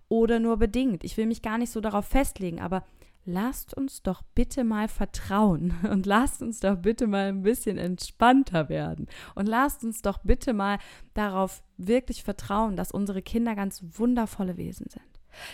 [0.09, 1.05] oder nur bedingt.
[1.05, 2.85] Ich will mich gar nicht so darauf festlegen, aber
[3.25, 8.69] lasst uns doch bitte mal vertrauen und lasst uns doch bitte mal ein bisschen entspannter
[8.69, 10.79] werden und lasst uns doch bitte mal
[11.14, 15.03] darauf wirklich vertrauen, dass unsere Kinder ganz wundervolle Wesen sind.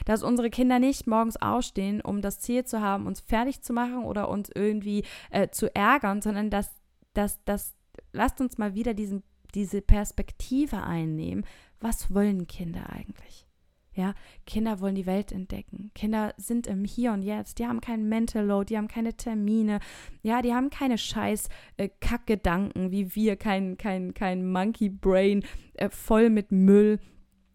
[0.05, 4.05] Dass unsere Kinder nicht morgens aufstehen, um das Ziel zu haben, uns fertig zu machen
[4.05, 6.71] oder uns irgendwie äh, zu ärgern, sondern dass,
[7.15, 7.75] dass, dass,
[8.13, 9.23] lasst uns mal wieder diesen,
[9.55, 11.47] diese Perspektive einnehmen.
[11.81, 13.47] Was wollen Kinder eigentlich?
[13.93, 14.15] Ja,
[14.47, 15.91] Kinder wollen die Welt entdecken.
[15.95, 17.59] Kinder sind im Hier und Jetzt.
[17.59, 19.81] Die haben keinen Mental Load, die haben keine Termine.
[20.23, 25.91] Ja, die haben keine scheiß äh, Kackgedanken wie wir, kein, kein, kein Monkey Brain äh,
[25.91, 27.01] voll mit Müll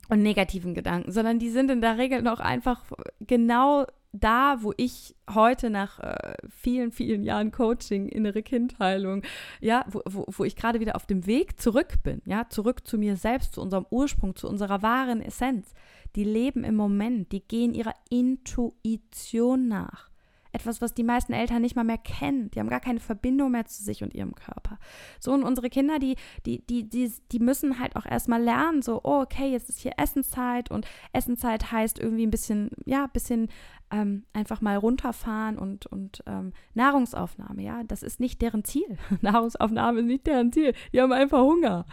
[0.10, 2.84] und negativen Gedanken, sondern die sind in der Regel noch einfach
[3.21, 3.86] genau
[4.19, 9.23] da, wo ich heute nach äh, vielen, vielen Jahren Coaching, innere Kindheilung,
[9.62, 12.97] ja, wo, wo, wo ich gerade wieder auf dem Weg zurück bin, ja, zurück zu
[12.97, 15.73] mir selbst, zu unserem Ursprung, zu unserer wahren Essenz.
[16.15, 20.10] Die leben im Moment, die gehen ihrer Intuition nach.
[20.56, 22.50] Etwas, was die meisten Eltern nicht mal mehr kennen.
[22.52, 24.80] Die haben gar keine Verbindung mehr zu sich und ihrem Körper.
[25.20, 26.15] So, und unsere Kinder, die,
[26.46, 29.94] die, die, die, die müssen halt auch erstmal lernen, so, oh, okay, jetzt ist hier
[29.98, 33.50] Essenszeit und Essenszeit heißt irgendwie ein bisschen, ja, ein bisschen
[33.91, 38.98] ähm, einfach mal runterfahren und, und ähm, Nahrungsaufnahme, ja, das ist nicht deren Ziel.
[39.22, 40.74] Nahrungsaufnahme ist nicht deren Ziel.
[40.94, 41.86] Die haben einfach Hunger.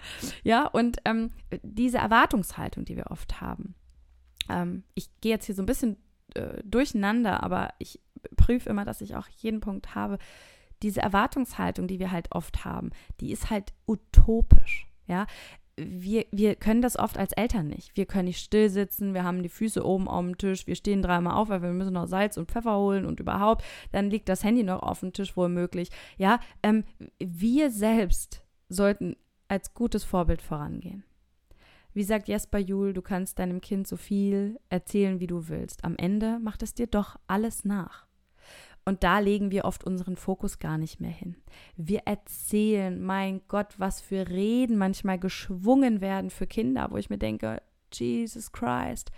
[0.42, 1.30] Ja, und ähm,
[1.62, 3.74] diese Erwartungshaltung, die wir oft haben.
[4.48, 5.96] Ähm, ich gehe jetzt hier so ein bisschen
[6.34, 8.00] äh, durcheinander, aber ich
[8.36, 10.18] prüfe immer, dass ich auch jeden Punkt habe.
[10.82, 14.88] Diese Erwartungshaltung, die wir halt oft haben, die ist halt utopisch.
[15.06, 15.26] Ja,
[15.76, 17.96] wir, wir können das oft als Eltern nicht.
[17.96, 21.02] Wir können nicht still sitzen, wir haben die Füße oben auf dem Tisch, wir stehen
[21.02, 24.44] dreimal auf, weil wir müssen noch Salz und Pfeffer holen und überhaupt, dann liegt das
[24.44, 25.88] Handy noch auf dem Tisch womöglich.
[26.18, 26.84] Ja, ähm,
[27.18, 29.16] wir selbst sollten
[29.48, 31.04] als gutes Vorbild vorangehen.
[31.94, 35.84] Wie sagt Jesper Juhl, du kannst deinem Kind so viel erzählen, wie du willst.
[35.84, 38.06] Am Ende macht es dir doch alles nach.
[38.84, 41.36] Und da legen wir oft unseren Fokus gar nicht mehr hin.
[41.76, 47.18] Wir erzählen, mein Gott, was für Reden manchmal geschwungen werden für Kinder, wo ich mir
[47.18, 49.12] denke, Jesus Christ,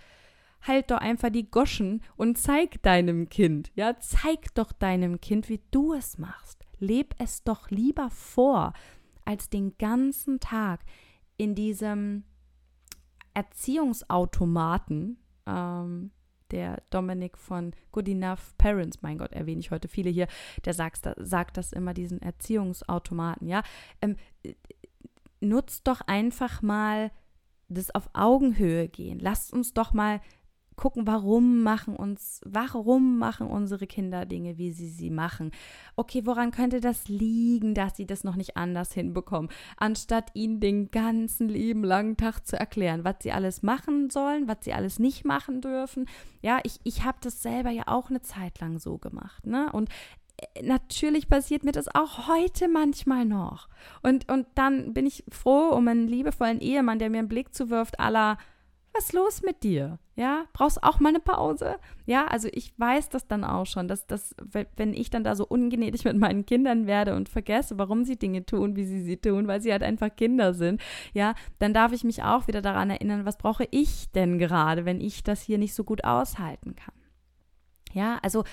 [0.60, 5.60] halt doch einfach die Goschen und zeig deinem Kind, ja, zeig doch deinem Kind, wie
[5.70, 6.66] du es machst.
[6.78, 8.72] Leb es doch lieber vor,
[9.24, 10.80] als den ganzen Tag
[11.36, 12.24] in diesem
[13.32, 16.10] Erziehungsautomaten ähm,
[16.54, 20.28] der Dominik von Good Enough Parents, mein Gott, erwähne ich heute viele hier,
[20.64, 23.64] der sagt, sagt das immer, diesen Erziehungsautomaten, ja.
[24.00, 24.16] Ähm,
[25.40, 27.10] nutzt doch einfach mal
[27.68, 29.18] das auf Augenhöhe gehen.
[29.18, 30.20] Lasst uns doch mal
[30.76, 35.50] gucken, warum machen uns, warum machen unsere Kinder Dinge, wie sie sie machen.
[35.96, 40.90] Okay, woran könnte das liegen, dass sie das noch nicht anders hinbekommen, anstatt ihnen den
[40.90, 45.24] ganzen lieben langen Tag zu erklären, was sie alles machen sollen, was sie alles nicht
[45.24, 46.06] machen dürfen.
[46.42, 49.70] Ja, ich, ich habe das selber ja auch eine Zeit lang so gemacht, ne?
[49.72, 49.88] Und
[50.36, 53.68] äh, natürlich passiert mir das auch heute manchmal noch.
[54.02, 58.00] Und, und dann bin ich froh um einen liebevollen Ehemann, der mir einen Blick zuwirft,
[58.00, 58.38] aller
[58.94, 59.98] was ist los mit dir?
[60.16, 61.76] Ja, brauchst auch mal eine Pause?
[62.06, 64.34] Ja, also ich weiß das dann auch schon, dass das,
[64.76, 68.46] wenn ich dann da so ungnädig mit meinen Kindern werde und vergesse, warum sie Dinge
[68.46, 70.80] tun, wie sie sie tun, weil sie halt einfach Kinder sind,
[71.12, 75.00] ja, dann darf ich mich auch wieder daran erinnern, was brauche ich denn gerade, wenn
[75.00, 76.94] ich das hier nicht so gut aushalten kann?
[77.92, 78.44] Ja, also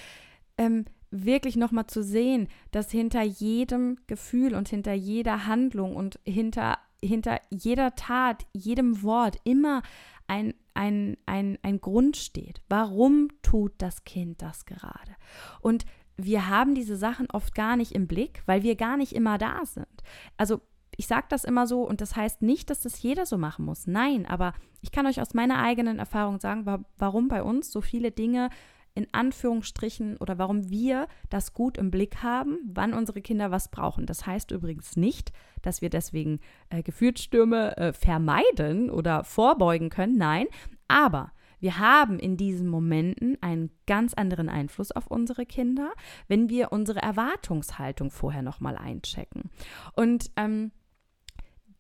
[0.58, 6.80] ähm, wirklich nochmal zu sehen, dass hinter jedem Gefühl und hinter jeder Handlung und hinter
[7.04, 9.82] hinter jeder Tat, jedem Wort immer
[10.28, 12.62] ein, ein, ein, ein Grund steht.
[12.70, 15.16] Warum tut das Kind das gerade?
[15.62, 15.86] Und
[16.18, 19.66] wir haben diese Sachen oft gar nicht im Blick, weil wir gar nicht immer da
[19.66, 20.04] sind.
[20.38, 20.62] Also
[20.97, 23.88] ich sage das immer so und das heißt nicht, dass das jeder so machen muss.
[23.88, 28.12] Nein, aber ich kann euch aus meiner eigenen Erfahrung sagen, warum bei uns so viele
[28.12, 28.49] Dinge
[28.94, 34.06] in Anführungsstrichen oder warum wir das gut im Blick haben, wann unsere Kinder was brauchen.
[34.06, 35.32] Das heißt übrigens nicht,
[35.62, 36.39] dass wir deswegen
[36.70, 40.18] äh, Gefühlsstürme äh, vermeiden oder vorbeugen können.
[40.18, 40.48] Nein,
[40.88, 45.94] aber wir haben in diesen Momenten einen ganz anderen Einfluss auf unsere Kinder,
[46.28, 49.52] wenn wir unsere Erwartungshaltung vorher nochmal einchecken.
[49.96, 50.72] Und ähm,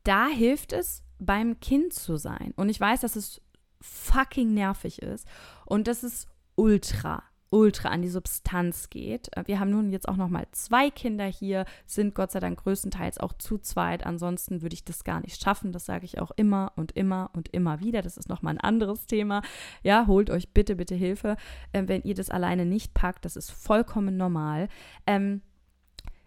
[0.03, 2.53] da hilft es, beim Kind zu sein.
[2.55, 3.41] Und ich weiß, dass es
[3.79, 5.27] fucking nervig ist
[5.65, 9.35] und dass es ultra ultra an die Substanz geht.
[9.37, 12.63] Äh, wir haben nun jetzt auch noch mal zwei Kinder hier, sind Gott sei Dank
[12.63, 14.05] größtenteils auch zu zweit.
[14.05, 15.71] Ansonsten würde ich das gar nicht schaffen.
[15.71, 18.01] Das sage ich auch immer und immer und immer wieder.
[18.01, 19.41] Das ist noch mal ein anderes Thema.
[19.83, 21.35] Ja, holt euch bitte, bitte Hilfe,
[21.73, 23.25] äh, wenn ihr das alleine nicht packt.
[23.25, 24.69] Das ist vollkommen normal.
[25.05, 25.41] Ähm,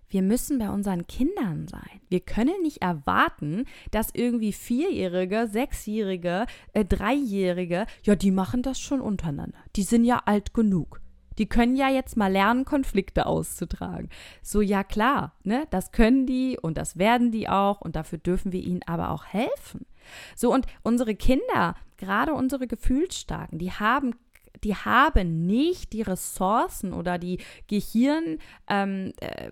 [0.09, 2.00] wir müssen bei unseren Kindern sein.
[2.09, 9.00] Wir können nicht erwarten, dass irgendwie Vierjährige, Sechsjährige, äh, Dreijährige, ja, die machen das schon
[9.00, 9.59] untereinander.
[9.76, 11.00] Die sind ja alt genug.
[11.38, 14.09] Die können ja jetzt mal lernen, Konflikte auszutragen.
[14.42, 18.52] So, ja klar, ne, das können die und das werden die auch und dafür dürfen
[18.52, 19.86] wir ihnen aber auch helfen.
[20.36, 24.14] So, und unsere Kinder, gerade unsere Gefühlsstarken, die haben
[24.62, 28.38] die haben nicht die Ressourcen oder die Gehirn,
[28.68, 29.50] ähm, äh,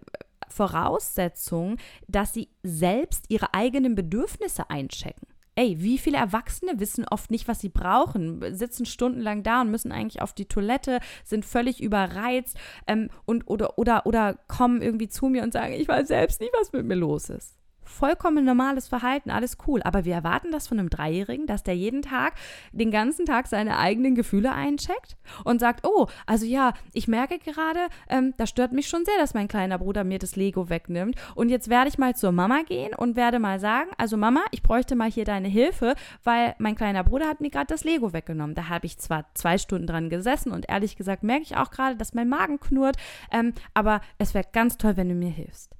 [0.53, 1.79] Voraussetzung,
[2.09, 5.27] dass sie selbst ihre eigenen Bedürfnisse einchecken.
[5.55, 9.93] Ey, wie viele Erwachsene wissen oft nicht, was sie brauchen, sitzen stundenlang da und müssen
[9.93, 15.27] eigentlich auf die Toilette, sind völlig überreizt ähm, und oder oder oder kommen irgendwie zu
[15.27, 19.31] mir und sagen, ich weiß selbst nicht, was mit mir los ist vollkommen normales Verhalten,
[19.31, 19.83] alles cool.
[19.83, 22.35] Aber wir erwarten das von einem Dreijährigen, dass der jeden Tag,
[22.73, 27.81] den ganzen Tag seine eigenen Gefühle eincheckt und sagt, oh, also ja, ich merke gerade,
[28.09, 31.17] ähm, das stört mich schon sehr, dass mein kleiner Bruder mir das Lego wegnimmt.
[31.35, 34.63] Und jetzt werde ich mal zur Mama gehen und werde mal sagen, also Mama, ich
[34.63, 38.55] bräuchte mal hier deine Hilfe, weil mein kleiner Bruder hat mir gerade das Lego weggenommen.
[38.55, 41.97] Da habe ich zwar zwei Stunden dran gesessen und ehrlich gesagt merke ich auch gerade,
[41.97, 42.97] dass mein Magen knurrt,
[43.31, 45.75] ähm, aber es wäre ganz toll, wenn du mir hilfst.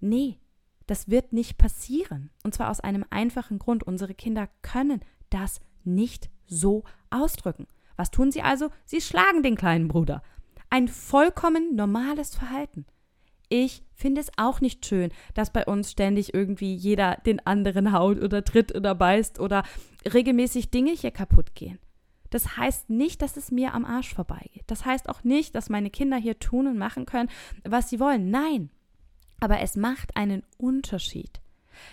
[0.00, 0.38] Nee,
[0.86, 2.30] das wird nicht passieren.
[2.42, 3.84] Und zwar aus einem einfachen Grund.
[3.84, 7.66] Unsere Kinder können das nicht so ausdrücken.
[7.96, 8.70] Was tun sie also?
[8.84, 10.22] Sie schlagen den kleinen Bruder.
[10.70, 12.86] Ein vollkommen normales Verhalten.
[13.48, 18.20] Ich finde es auch nicht schön, dass bei uns ständig irgendwie jeder den anderen haut
[18.20, 19.62] oder tritt oder beißt oder
[20.12, 21.78] regelmäßig Dinge hier kaputt gehen.
[22.30, 24.64] Das heißt nicht, dass es mir am Arsch vorbeigeht.
[24.66, 27.30] Das heißt auch nicht, dass meine Kinder hier tun und machen können,
[27.62, 28.30] was sie wollen.
[28.30, 28.70] Nein,
[29.44, 31.42] aber es macht einen Unterschied,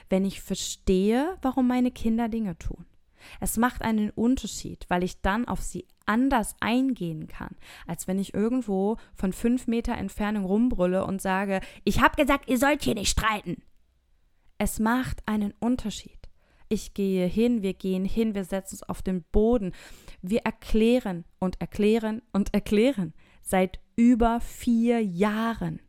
[0.10, 2.86] wenn ich verstehe, warum meine Kinder Dinge tun.
[3.42, 8.34] Es macht einen Unterschied, weil ich dann auf sie anders eingehen kann, als wenn ich
[8.34, 13.10] irgendwo von fünf Meter Entfernung rumbrülle und sage, ich habe gesagt, ihr sollt hier nicht
[13.12, 13.62] streiten.
[14.58, 16.30] Es macht einen Unterschied.
[16.70, 19.74] Ich gehe hin, wir gehen hin, wir setzen uns auf den Boden.
[20.22, 25.82] Wir erklären und erklären und erklären seit über vier Jahren.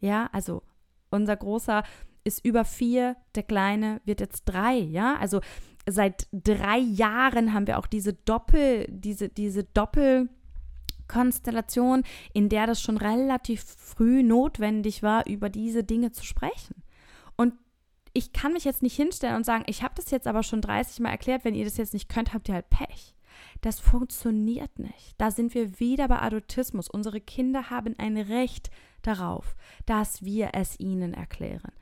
[0.00, 0.64] Ja, also
[1.10, 1.82] unser Großer
[2.24, 5.16] ist über vier, der Kleine wird jetzt drei, ja.
[5.16, 5.40] Also
[5.88, 12.02] seit drei Jahren haben wir auch diese Doppel, diese, diese Doppelkonstellation,
[12.32, 16.82] in der das schon relativ früh notwendig war, über diese Dinge zu sprechen.
[17.36, 17.54] Und
[18.12, 21.00] ich kann mich jetzt nicht hinstellen und sagen, ich habe das jetzt aber schon 30
[21.00, 23.14] Mal erklärt, wenn ihr das jetzt nicht könnt, habt ihr halt Pech.
[23.60, 25.14] Das funktioniert nicht.
[25.18, 26.88] Da sind wir wieder bei Adultismus.
[26.88, 28.70] Unsere Kinder haben ein Recht
[29.02, 31.72] darauf, dass wir es ihnen erklären.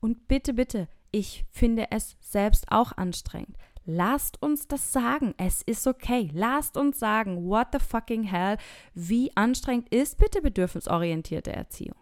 [0.00, 3.56] Und bitte, bitte, ich finde es selbst auch anstrengend.
[3.84, 5.34] Lasst uns das sagen.
[5.36, 6.30] Es ist okay.
[6.32, 8.56] Lasst uns sagen, what the fucking hell,
[8.94, 11.96] wie anstrengend ist bitte bedürfnisorientierte Erziehung.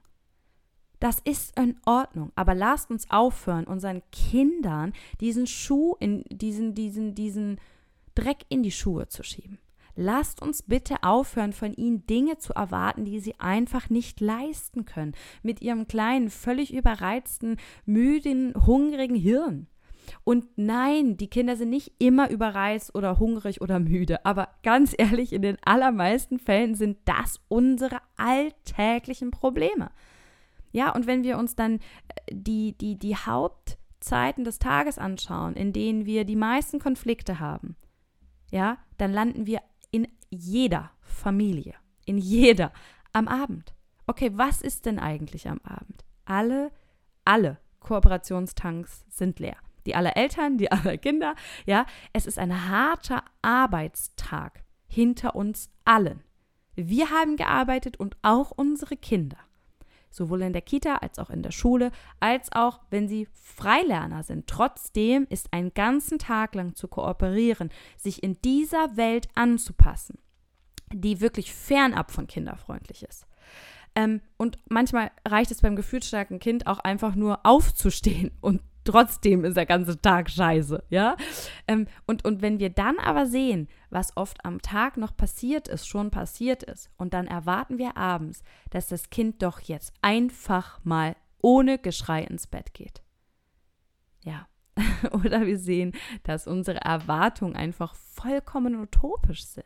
[0.98, 7.14] Das ist in Ordnung, aber lasst uns aufhören, unseren Kindern diesen Schuh in diesen, diesen,
[7.14, 7.58] diesen
[8.14, 9.58] Dreck in die Schuhe zu schieben.
[9.96, 15.14] Lasst uns bitte aufhören, von ihnen Dinge zu erwarten, die sie einfach nicht leisten können,
[15.42, 19.66] mit ihrem kleinen, völlig überreizten, müden, hungrigen Hirn.
[20.24, 25.32] Und nein, die Kinder sind nicht immer überreizt oder hungrig oder müde, aber ganz ehrlich,
[25.32, 29.90] in den allermeisten Fällen sind das unsere alltäglichen Probleme.
[30.72, 31.80] Ja, und wenn wir uns dann äh,
[32.32, 37.76] die, die, die Hauptzeiten des Tages anschauen, in denen wir die meisten Konflikte haben,
[38.52, 39.60] ja, dann landen wir
[39.90, 41.74] in jeder Familie,
[42.04, 42.72] in jeder
[43.12, 43.74] am Abend.
[44.06, 46.04] Okay, was ist denn eigentlich am Abend?
[46.24, 46.72] Alle,
[47.24, 49.56] alle Kooperationstanks sind leer.
[49.86, 51.34] die aller Eltern, die aller Kinder.
[51.66, 56.22] Ja, es ist ein harter Arbeitstag hinter uns allen.
[56.74, 59.38] Wir haben gearbeitet und auch unsere Kinder.
[60.10, 64.46] Sowohl in der Kita als auch in der Schule, als auch wenn sie Freilerner sind.
[64.46, 70.18] Trotzdem ist einen ganzen Tag lang zu kooperieren, sich in dieser Welt anzupassen,
[70.92, 73.26] die wirklich fernab von kinderfreundlich ist.
[73.94, 79.56] Ähm, und manchmal reicht es beim gefühlsstarken Kind auch einfach nur aufzustehen und trotzdem ist
[79.56, 81.16] der ganze Tag scheiße, ja?
[81.66, 85.86] Ähm, und, und wenn wir dann aber sehen, was oft am Tag noch passiert ist,
[85.86, 91.16] schon passiert ist, und dann erwarten wir abends, dass das Kind doch jetzt einfach mal
[91.42, 93.02] ohne Geschrei ins Bett geht.
[94.22, 94.46] Ja.
[95.12, 99.64] Oder wir sehen, dass unsere Erwartungen einfach vollkommen utopisch sind.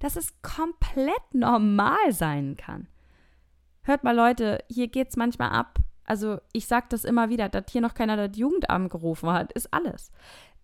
[0.00, 2.88] Dass es komplett normal sein kann.
[3.82, 5.78] Hört mal, Leute, hier geht es manchmal ab.
[6.04, 9.72] Also, ich sage das immer wieder, dass hier noch keiner das Jugendamt gerufen hat, ist
[9.72, 10.10] alles.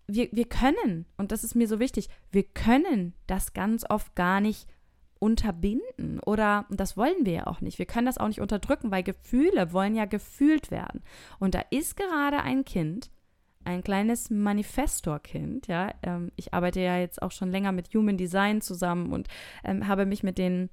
[0.07, 4.41] Wir, wir können, und das ist mir so wichtig, wir können das ganz oft gar
[4.41, 4.67] nicht
[5.21, 7.77] unterbinden oder und das wollen wir ja auch nicht.
[7.77, 11.03] Wir können das auch nicht unterdrücken, weil Gefühle wollen ja gefühlt werden.
[11.39, 13.11] Und da ist gerade ein Kind,
[13.63, 15.93] ein kleines Manifestor-Kind, ja.
[16.01, 19.27] Ähm, ich arbeite ja jetzt auch schon länger mit Human Design zusammen und
[19.63, 20.71] ähm, habe mich mit den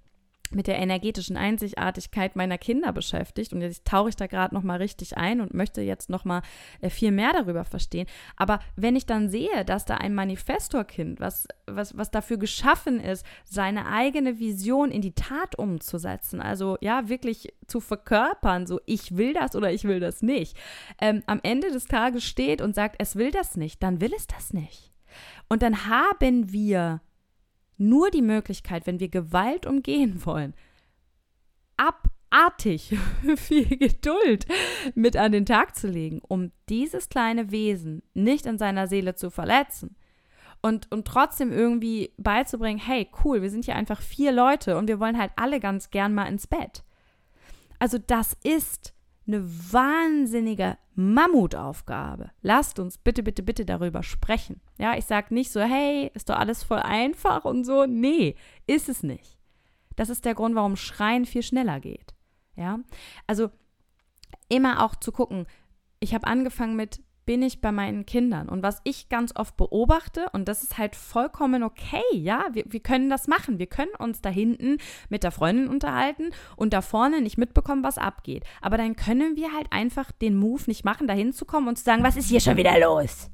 [0.51, 4.79] mit der energetischen Einzigartigkeit meiner Kinder beschäftigt und jetzt tauche ich da gerade noch mal
[4.79, 6.43] richtig ein und möchte jetzt noch mal
[6.81, 8.07] äh, viel mehr darüber verstehen.
[8.37, 13.25] Aber wenn ich dann sehe, dass da ein Manifestorkind, was, was, was dafür geschaffen ist,
[13.45, 19.35] seine eigene Vision in die Tat umzusetzen, also ja, wirklich zu verkörpern, so ich will
[19.35, 20.57] das oder ich will das nicht,
[21.01, 24.27] ähm, am Ende des Tages steht und sagt, es will das nicht, dann will es
[24.27, 24.93] das nicht.
[25.49, 27.01] Und dann haben wir
[27.79, 30.55] nur die Möglichkeit, wenn wir Gewalt umgehen wollen,
[31.77, 32.97] abartig
[33.37, 34.47] viel Geduld
[34.95, 39.31] mit an den Tag zu legen, um dieses kleine Wesen nicht in seiner Seele zu
[39.31, 39.97] verletzen.
[40.61, 44.99] Und, und trotzdem irgendwie beizubringen, hey, cool, wir sind hier einfach vier Leute und wir
[44.99, 46.83] wollen halt alle ganz gern mal ins Bett.
[47.79, 48.93] Also das ist
[49.29, 52.33] eine wahnsinnige Mammutaufgabe.
[52.43, 54.61] Lasst uns bitte, bitte, bitte darüber sprechen.
[54.79, 57.87] Ja, ich sage nicht so, hey, ist doch alles voll einfach und so.
[57.87, 58.35] Nee,
[58.67, 59.39] ist es nicht.
[59.95, 62.17] Das ist der Grund, warum Schreien viel schneller geht.
[62.57, 62.81] Ja,
[63.29, 63.51] also
[64.49, 65.47] immer auch zu gucken.
[66.01, 68.49] Ich habe angefangen mit bin ich bei meinen Kindern.
[68.49, 72.81] Und was ich ganz oft beobachte, und das ist halt vollkommen okay, ja, wir, wir
[72.81, 73.59] können das machen.
[73.59, 74.79] Wir können uns da hinten
[75.11, 78.45] mit der Freundin unterhalten und da vorne nicht mitbekommen, was abgeht.
[78.63, 82.03] Aber dann können wir halt einfach den Move nicht machen, da hinzukommen und zu sagen,
[82.03, 83.31] was ist hier schon wieder los?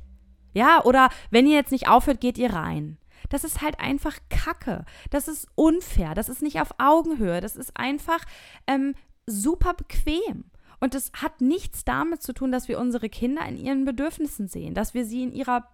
[0.54, 2.98] Ja, oder wenn ihr jetzt nicht aufhört, geht ihr rein.
[3.28, 4.86] Das ist halt einfach Kacke.
[5.10, 6.16] Das ist unfair.
[6.16, 7.40] Das ist nicht auf Augenhöhe.
[7.40, 8.24] Das ist einfach
[8.66, 10.46] ähm, super bequem.
[10.80, 14.74] Und es hat nichts damit zu tun, dass wir unsere Kinder in ihren Bedürfnissen sehen,
[14.74, 15.68] dass wir sie in ihrer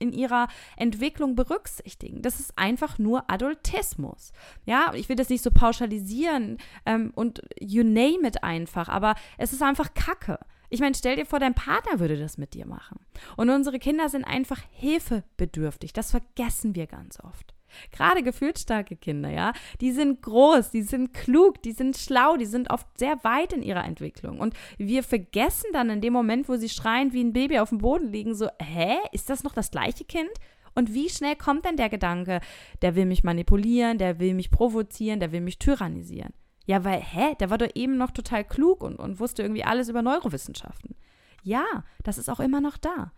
[0.00, 2.22] in ihrer Entwicklung berücksichtigen.
[2.22, 4.32] Das ist einfach nur Adultismus.
[4.64, 9.52] Ja, ich will das nicht so pauschalisieren ähm, und you name it einfach, aber es
[9.52, 10.38] ist einfach Kacke.
[10.70, 13.00] Ich meine, stell dir vor, dein Partner würde das mit dir machen.
[13.36, 15.92] Und unsere Kinder sind einfach hilfebedürftig.
[15.94, 17.54] Das vergessen wir ganz oft.
[17.92, 22.70] Gerade gefühlsstarke Kinder, ja, die sind groß, die sind klug, die sind schlau, die sind
[22.70, 24.38] oft sehr weit in ihrer Entwicklung.
[24.38, 27.78] Und wir vergessen dann in dem Moment, wo sie schreien wie ein Baby auf dem
[27.78, 30.30] Boden liegen, so, hä, ist das noch das gleiche Kind?
[30.74, 32.40] Und wie schnell kommt denn der Gedanke,
[32.82, 36.32] der will mich manipulieren, der will mich provozieren, der will mich tyrannisieren?
[36.66, 39.88] Ja, weil, hä, der war doch eben noch total klug und, und wusste irgendwie alles
[39.88, 40.94] über Neurowissenschaften.
[41.42, 41.64] Ja,
[42.04, 43.12] das ist auch immer noch da.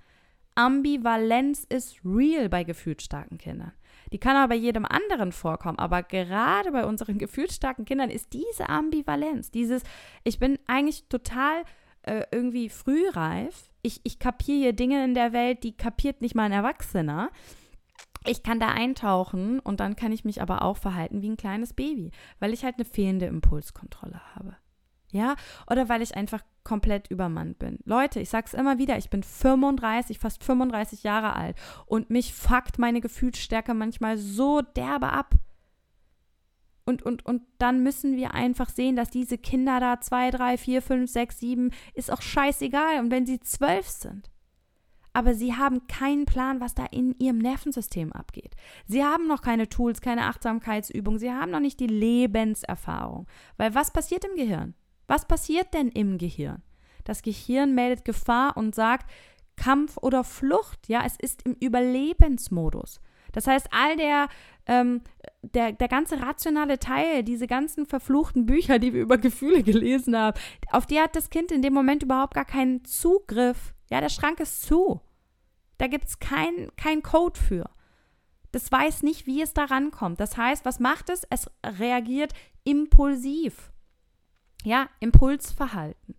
[0.54, 3.72] Ambivalenz ist real bei gefühlsstarken Kindern.
[4.12, 5.78] Die kann aber bei jedem anderen vorkommen.
[5.78, 9.82] Aber gerade bei unseren gefühlsstarken Kindern ist diese Ambivalenz, dieses,
[10.24, 11.64] ich bin eigentlich total
[12.02, 13.70] äh, irgendwie frühreif.
[13.82, 17.30] Ich, ich kapiere hier Dinge in der Welt, die kapiert nicht mal ein Erwachsener.
[18.26, 21.72] Ich kann da eintauchen und dann kann ich mich aber auch verhalten wie ein kleines
[21.72, 24.56] Baby, weil ich halt eine fehlende Impulskontrolle habe.
[25.10, 25.36] Ja,
[25.68, 27.78] oder weil ich einfach komplett übermannt bin.
[27.84, 31.56] Leute, ich sag's immer wieder, ich bin 35, fast 35 Jahre alt
[31.86, 35.34] und mich fuckt meine Gefühlsstärke manchmal so derbe ab.
[36.84, 40.82] Und, und, und dann müssen wir einfach sehen, dass diese Kinder da 2, 3, 4,
[40.82, 42.98] 5, 6, 7, ist auch scheißegal.
[42.98, 44.30] Und wenn sie zwölf sind.
[45.12, 48.54] Aber sie haben keinen Plan, was da in ihrem Nervensystem abgeht.
[48.86, 53.26] Sie haben noch keine Tools, keine Achtsamkeitsübung, sie haben noch nicht die Lebenserfahrung.
[53.56, 54.74] Weil was passiert im Gehirn?
[55.10, 56.62] Was passiert denn im Gehirn?
[57.02, 59.10] Das Gehirn meldet Gefahr und sagt
[59.56, 60.86] Kampf oder Flucht.
[60.86, 63.00] Ja, es ist im Überlebensmodus.
[63.32, 64.28] Das heißt, all der,
[64.66, 65.02] ähm,
[65.42, 70.38] der, der ganze rationale Teil, diese ganzen verfluchten Bücher, die wir über Gefühle gelesen haben,
[70.70, 73.74] auf die hat das Kind in dem Moment überhaupt gar keinen Zugriff.
[73.90, 75.00] Ja, der Schrank ist zu.
[75.78, 77.68] Da gibt es keinen kein Code für.
[78.52, 80.20] Das weiß nicht, wie es da rankommt.
[80.20, 81.26] Das heißt, was macht es?
[81.30, 82.32] Es reagiert
[82.62, 83.72] impulsiv.
[84.64, 86.14] Ja, Impulsverhalten.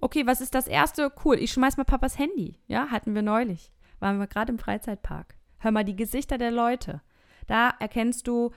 [0.00, 1.12] Okay, was ist das erste?
[1.24, 2.58] Cool, ich schmeiß mal Papas Handy.
[2.66, 3.70] Ja, hatten wir neulich.
[4.00, 5.36] Waren wir gerade im Freizeitpark.
[5.58, 7.02] Hör mal die Gesichter der Leute.
[7.46, 8.50] Da erkennst du,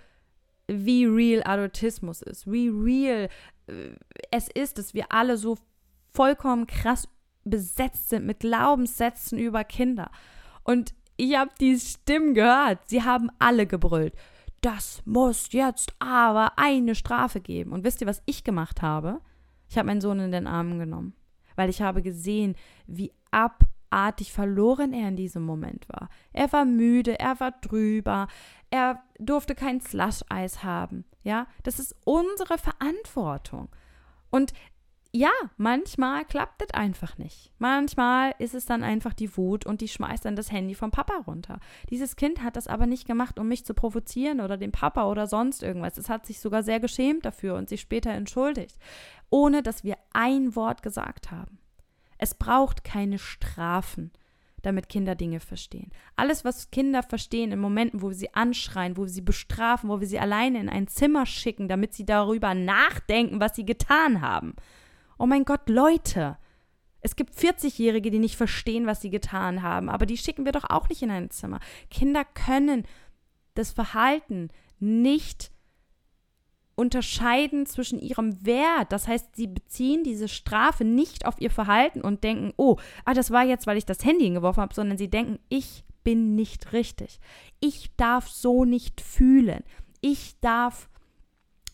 [0.68, 3.30] wie real Adultismus ist, wie real
[3.68, 3.90] äh,
[4.32, 5.58] es ist, dass wir alle so
[6.14, 7.08] vollkommen krass
[7.44, 10.10] besetzt sind mit Glaubenssätzen über Kinder.
[10.64, 12.90] Und ich habe die Stimmen gehört.
[12.90, 14.16] Sie haben alle gebrüllt.
[14.66, 17.72] Das muss jetzt aber eine Strafe geben.
[17.72, 19.22] Und wisst ihr, was ich gemacht habe?
[19.70, 21.14] Ich habe meinen Sohn in den Armen genommen,
[21.56, 22.56] weil ich habe gesehen,
[22.88, 26.10] wie abartig verloren er in diesem Moment war.
[26.34, 28.28] Er war müde, er war drüber,
[28.72, 31.06] er durfte kein Slush-Eis haben.
[31.22, 33.70] Ja, das ist unsere Verantwortung.
[34.32, 34.52] Und
[35.16, 37.54] ja, manchmal klappt das einfach nicht.
[37.58, 41.24] Manchmal ist es dann einfach die Wut und die schmeißt dann das Handy vom Papa
[41.26, 41.62] runter.
[41.90, 45.26] Dieses Kind hat das aber nicht gemacht, um mich zu provozieren oder den Papa oder
[45.26, 45.98] sonst irgendwas.
[45.98, 48.78] Es hat sich sogar sehr geschämt dafür und sich später entschuldigt,
[49.30, 51.60] ohne dass wir ein Wort gesagt haben.
[52.18, 54.12] Es braucht keine Strafen,
[54.64, 55.92] damit Kinder Dinge verstehen.
[56.18, 60.02] Alles, was Kinder verstehen in Momenten, wo wir sie anschreien, wo wir sie bestrafen, wo
[60.02, 64.56] wir sie alleine in ein Zimmer schicken, damit sie darüber nachdenken, was sie getan haben
[65.18, 66.38] Oh mein Gott, Leute.
[67.02, 70.70] Es gibt 40-Jährige, die nicht verstehen, was sie getan haben, aber die schicken wir doch
[70.70, 71.60] auch nicht in ein Zimmer.
[71.92, 72.84] Kinder können
[73.54, 74.50] das Verhalten
[74.80, 75.52] nicht
[76.76, 78.92] unterscheiden zwischen ihrem Wert.
[78.92, 83.32] Das heißt, sie beziehen diese Strafe nicht auf ihr Verhalten und denken, oh, ah, das
[83.32, 87.20] war jetzt, weil ich das Handy hingeworfen habe, sondern sie denken, ich bin nicht richtig.
[87.60, 89.64] Ich darf so nicht fühlen.
[90.02, 90.90] Ich darf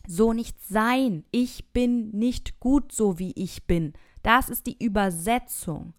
[0.06, 1.24] so nicht sein.
[1.30, 3.92] Ich bin nicht gut so, wie ich bin.
[4.22, 5.94] Das ist die Übersetzung.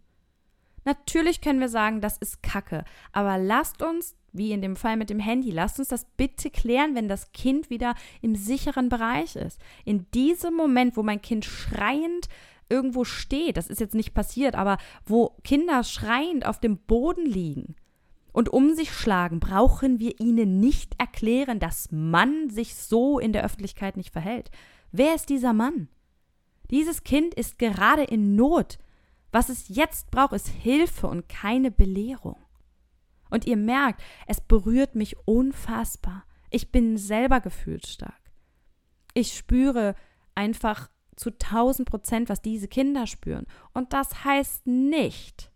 [0.86, 2.84] Natürlich können wir sagen, das ist Kacke,
[3.14, 6.96] aber lasst uns, wie in dem Fall mit dem Handy, lasst uns das bitte klären,
[6.96, 9.62] wenn das Kind wieder im sicheren Bereich ist.
[9.86, 12.28] In diesem Moment, wo mein Kind schreiend
[12.68, 17.76] irgendwo steht, das ist jetzt nicht passiert, aber wo Kinder schreiend auf dem Boden liegen,
[18.34, 23.46] und um sich schlagen, brauchen wir ihnen nicht erklären, dass Mann sich so in der
[23.46, 24.52] Öffentlichkeit nicht verhält.
[24.92, 25.88] Wer ist dieser Mann?
[26.72, 28.80] Dieses Kind ist gerade in Not.
[29.32, 32.38] Was es jetzt braucht, ist Hilfe und keine Belehrung.
[33.30, 36.26] Und ihr merkt, es berührt mich unfassbar.
[36.50, 38.22] Ich bin selber gefühlsstark.
[39.14, 39.96] Ich spüre
[40.36, 43.46] einfach zu 1000 Prozent, was diese Kinder spüren.
[43.74, 45.52] Und das heißt nicht,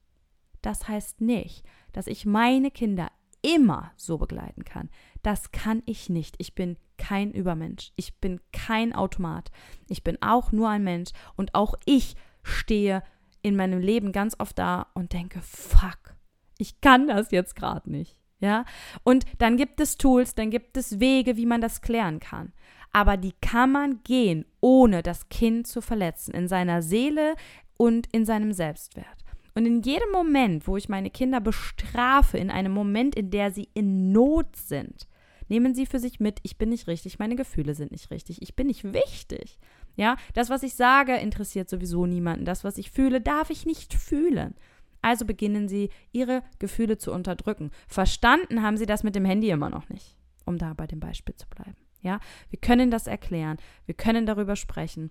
[0.62, 1.64] das heißt nicht,
[1.98, 3.10] dass ich meine Kinder
[3.42, 4.92] immer so begleiten kann.
[5.24, 6.36] Das kann ich nicht.
[6.38, 7.92] Ich bin kein Übermensch.
[7.96, 9.50] Ich bin kein Automat.
[9.90, 13.02] Ich bin auch nur ein Mensch und auch ich stehe
[13.42, 16.16] in meinem Leben ganz oft da und denke, fuck,
[16.60, 18.20] ich kann das jetzt gerade nicht.
[18.40, 18.66] Ja?
[19.04, 22.54] Und dann gibt es Tools, dann gibt es Wege, wie man das klären kann.
[22.94, 27.36] Aber die kann man gehen, ohne das Kind zu verletzen, in seiner Seele
[27.76, 29.26] und in seinem Selbstwert.
[29.58, 33.70] Und in jedem Moment, wo ich meine Kinder bestrafe, in einem Moment, in der sie
[33.74, 35.08] in Not sind,
[35.48, 38.56] nehmen sie für sich mit, ich bin nicht richtig, meine Gefühle sind nicht richtig, ich
[38.56, 39.58] bin nicht wichtig.
[39.96, 42.46] Ja, das, was ich sage, interessiert sowieso niemanden.
[42.46, 44.54] Das, was ich fühle, darf ich nicht fühlen.
[45.02, 47.72] Also beginnen sie, ihre Gefühle zu unterdrücken.
[47.88, 51.34] Verstanden haben sie das mit dem Handy immer noch nicht, um da bei dem Beispiel
[51.34, 51.78] zu bleiben.
[52.04, 52.20] Ja,
[52.52, 55.10] wir können das erklären, wir können darüber sprechen.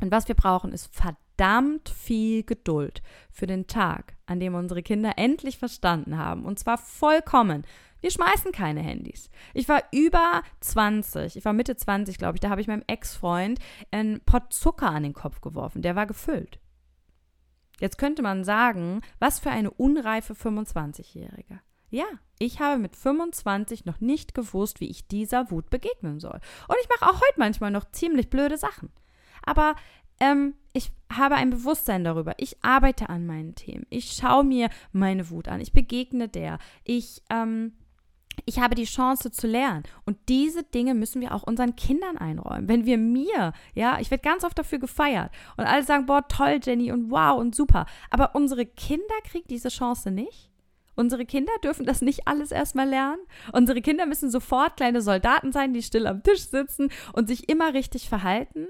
[0.00, 4.82] Und was wir brauchen, ist verdammt verdammt viel Geduld für den Tag, an dem unsere
[4.82, 6.44] Kinder endlich verstanden haben.
[6.44, 7.64] Und zwar vollkommen.
[8.00, 9.30] Wir schmeißen keine Handys.
[9.54, 13.58] Ich war über 20, ich war Mitte 20, glaube ich, da habe ich meinem Ex-Freund
[13.90, 15.82] einen Pott Zucker an den Kopf geworfen.
[15.82, 16.60] Der war gefüllt.
[17.80, 21.60] Jetzt könnte man sagen, was für eine unreife 25-Jährige.
[21.90, 22.04] Ja,
[22.38, 26.40] ich habe mit 25 noch nicht gewusst, wie ich dieser Wut begegnen soll.
[26.68, 28.90] Und ich mache auch heute manchmal noch ziemlich blöde Sachen.
[29.42, 29.74] Aber
[30.20, 32.34] ähm, ich habe ein Bewusstsein darüber.
[32.38, 33.86] Ich arbeite an meinen Themen.
[33.90, 35.60] Ich schaue mir meine Wut an.
[35.60, 36.58] Ich begegne der.
[36.82, 37.72] Ich, ähm,
[38.44, 39.84] ich habe die Chance zu lernen.
[40.04, 42.68] Und diese Dinge müssen wir auch unseren Kindern einräumen.
[42.68, 46.58] Wenn wir mir, ja, ich werde ganz oft dafür gefeiert und alle sagen, boah, toll,
[46.62, 47.86] Jenny und wow und super.
[48.10, 50.50] Aber unsere Kinder kriegen diese Chance nicht.
[50.96, 53.20] Unsere Kinder dürfen das nicht alles erstmal lernen.
[53.52, 57.74] Unsere Kinder müssen sofort kleine Soldaten sein, die still am Tisch sitzen und sich immer
[57.74, 58.68] richtig verhalten.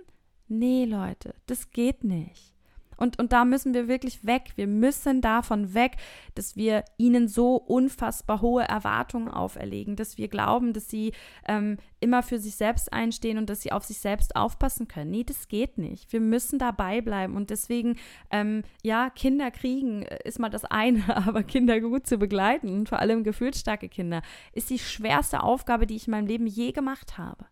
[0.59, 2.55] Nee, Leute, das geht nicht.
[2.97, 4.53] Und, und da müssen wir wirklich weg.
[4.57, 5.97] Wir müssen davon weg,
[6.35, 11.13] dass wir ihnen so unfassbar hohe Erwartungen auferlegen, dass wir glauben, dass sie
[11.47, 15.11] ähm, immer für sich selbst einstehen und dass sie auf sich selbst aufpassen können.
[15.11, 16.13] Nee, das geht nicht.
[16.13, 17.37] Wir müssen dabei bleiben.
[17.37, 17.97] Und deswegen,
[18.31, 23.01] ähm, ja, Kinder kriegen ist mal das eine, aber Kinder gut zu begleiten und vor
[23.01, 27.47] allem gefühlsstarke Kinder ist die schwerste Aufgabe, die ich in meinem Leben je gemacht habe.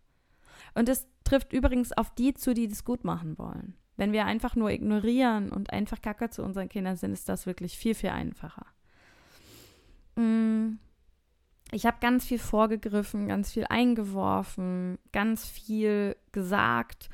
[0.74, 3.74] Und das trifft übrigens auf die zu, die das gut machen wollen.
[3.96, 7.76] Wenn wir einfach nur ignorieren und einfach Kacke zu unseren Kindern sind, ist das wirklich
[7.76, 8.66] viel, viel einfacher.
[10.16, 10.78] Mm.
[11.74, 17.08] Ich habe ganz viel vorgegriffen, ganz viel eingeworfen, ganz viel gesagt.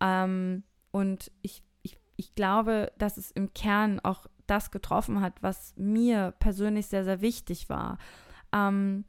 [0.00, 5.74] Ähm, und ich, ich, ich glaube, dass es im Kern auch das getroffen hat, was
[5.76, 7.96] mir persönlich sehr, sehr wichtig war.
[8.52, 9.06] Ähm,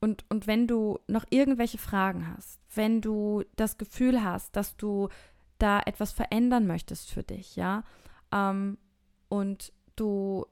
[0.00, 5.08] und, und wenn du noch irgendwelche Fragen hast, wenn du das Gefühl hast, dass du
[5.58, 7.84] da etwas verändern möchtest für dich, ja,
[8.32, 8.78] ähm,
[9.28, 10.46] und du,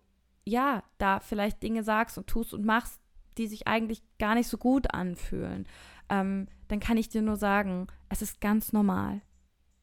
[0.44, 3.00] ja, da vielleicht Dinge sagst und tust und machst,
[3.38, 5.66] die sich eigentlich gar nicht so gut anfühlen,
[6.10, 9.22] ähm, dann kann ich dir nur sagen, es ist ganz normal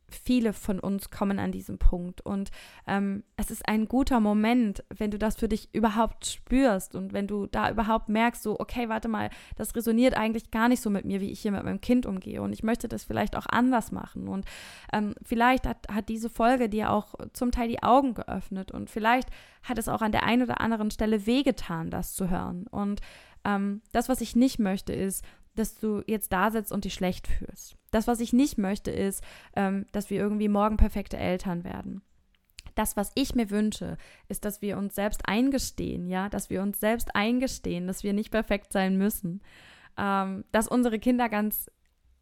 [0.10, 2.22] viele von uns kommen an diesem Punkt.
[2.22, 2.52] Und
[2.88, 7.28] ähm, es ist ein guter Moment, wenn du das für dich überhaupt spürst und wenn
[7.28, 11.06] du da überhaupt merkst, so, okay, warte mal, das resoniert eigentlich gar nicht so mit
[11.06, 12.42] mir, wie ich hier mit meinem Kind umgehe.
[12.42, 14.28] Und ich möchte das vielleicht auch anders machen.
[14.28, 14.46] Und
[14.94, 18.72] ähm, vielleicht hat, hat diese Folge dir auch zum Teil die Augen geöffnet.
[18.72, 19.30] Und vielleicht
[19.64, 22.68] hat es auch an der einen oder anderen Stelle wehgetan, das zu hören.
[22.68, 23.02] Und
[23.44, 25.24] ähm, das, was ich nicht möchte, ist,
[25.56, 27.76] dass du jetzt da sitzt und dich schlecht fühlst.
[27.92, 29.24] Das, was ich nicht möchte, ist,
[29.56, 32.02] ähm, dass wir irgendwie morgen perfekte Eltern werden.
[32.76, 33.98] Das, was ich mir wünsche,
[34.28, 38.32] ist, dass wir uns selbst eingestehen, ja, dass wir uns selbst eingestehen, dass wir nicht
[38.32, 39.42] perfekt sein müssen,
[39.98, 41.72] ähm, dass unsere Kinder ganz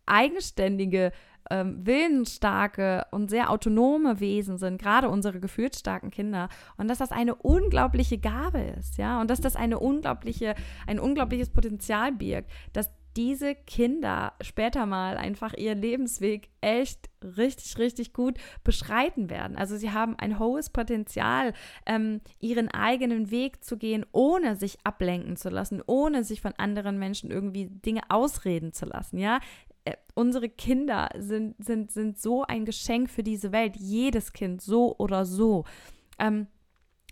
[0.06, 1.12] eigenständige,
[1.50, 7.36] ähm, willensstarke und sehr autonome Wesen sind, gerade unsere gefühlsstarken Kinder, und dass das eine
[7.36, 10.56] unglaubliche Gabe ist, ja, und dass das eine unglaubliche,
[10.88, 18.14] ein unglaubliches Potenzial birgt, dass diese Kinder später mal einfach ihren Lebensweg echt richtig, richtig
[18.14, 19.58] gut beschreiten werden.
[19.58, 21.54] Also sie haben ein hohes Potenzial,
[21.86, 27.00] ähm, ihren eigenen Weg zu gehen, ohne sich ablenken zu lassen, ohne sich von anderen
[27.00, 29.18] Menschen irgendwie Dinge ausreden zu lassen.
[29.18, 29.40] Ja,
[29.86, 33.76] äh, unsere Kinder sind, sind, sind so ein Geschenk für diese Welt.
[33.76, 35.66] Jedes Kind, so oder so.
[36.20, 36.48] Ähm,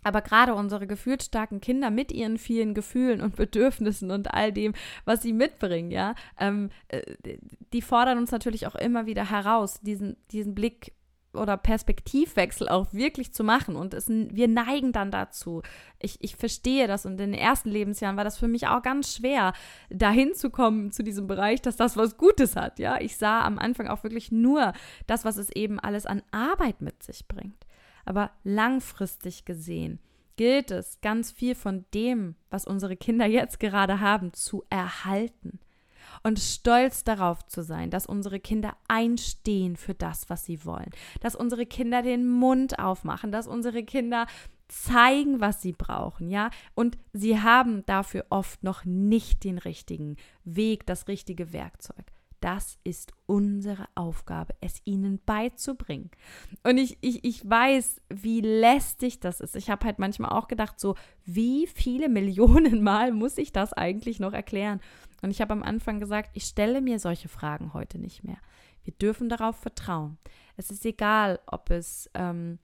[0.02, 4.74] aber gerade unsere gefühlsstarken Kinder mit ihren vielen Gefühlen und Bedürfnissen und all dem,
[5.04, 7.02] was sie mitbringen, ja, ähm, äh,
[7.72, 10.92] die fordern uns natürlich auch immer wieder heraus, diesen, diesen Blick
[11.34, 13.76] oder Perspektivwechsel auch wirklich zu machen.
[13.76, 15.62] Und es, wir neigen dann dazu.
[15.98, 17.06] Ich, ich verstehe das.
[17.06, 19.52] Und in den ersten Lebensjahren war das für mich auch ganz schwer,
[19.90, 22.78] dahin zu kommen zu diesem Bereich, dass das was Gutes hat.
[22.78, 24.72] Ja, ich sah am Anfang auch wirklich nur
[25.06, 27.66] das, was es eben alles an Arbeit mit sich bringt.
[28.04, 30.00] Aber langfristig gesehen
[30.36, 35.60] gilt es, ganz viel von dem, was unsere Kinder jetzt gerade haben, zu erhalten
[36.22, 40.90] und stolz darauf zu sein, dass unsere Kinder einstehen für das, was sie wollen,
[41.20, 44.26] dass unsere Kinder den Mund aufmachen, dass unsere Kinder
[44.68, 46.50] zeigen, was sie brauchen, ja?
[46.74, 52.06] Und sie haben dafür oft noch nicht den richtigen Weg, das richtige Werkzeug.
[52.42, 56.10] Das ist unsere Aufgabe, es ihnen beizubringen.
[56.64, 59.54] Und ich, ich, ich weiß, wie lästig das ist.
[59.54, 64.18] Ich habe halt manchmal auch gedacht, so, wie viele Millionen Mal muss ich das eigentlich
[64.18, 64.80] noch erklären?
[65.22, 68.38] Und ich habe am Anfang gesagt, ich stelle mir solche Fragen heute nicht mehr.
[68.82, 70.18] Wir dürfen darauf vertrauen.
[70.56, 72.58] Es ist egal, ob es ähm,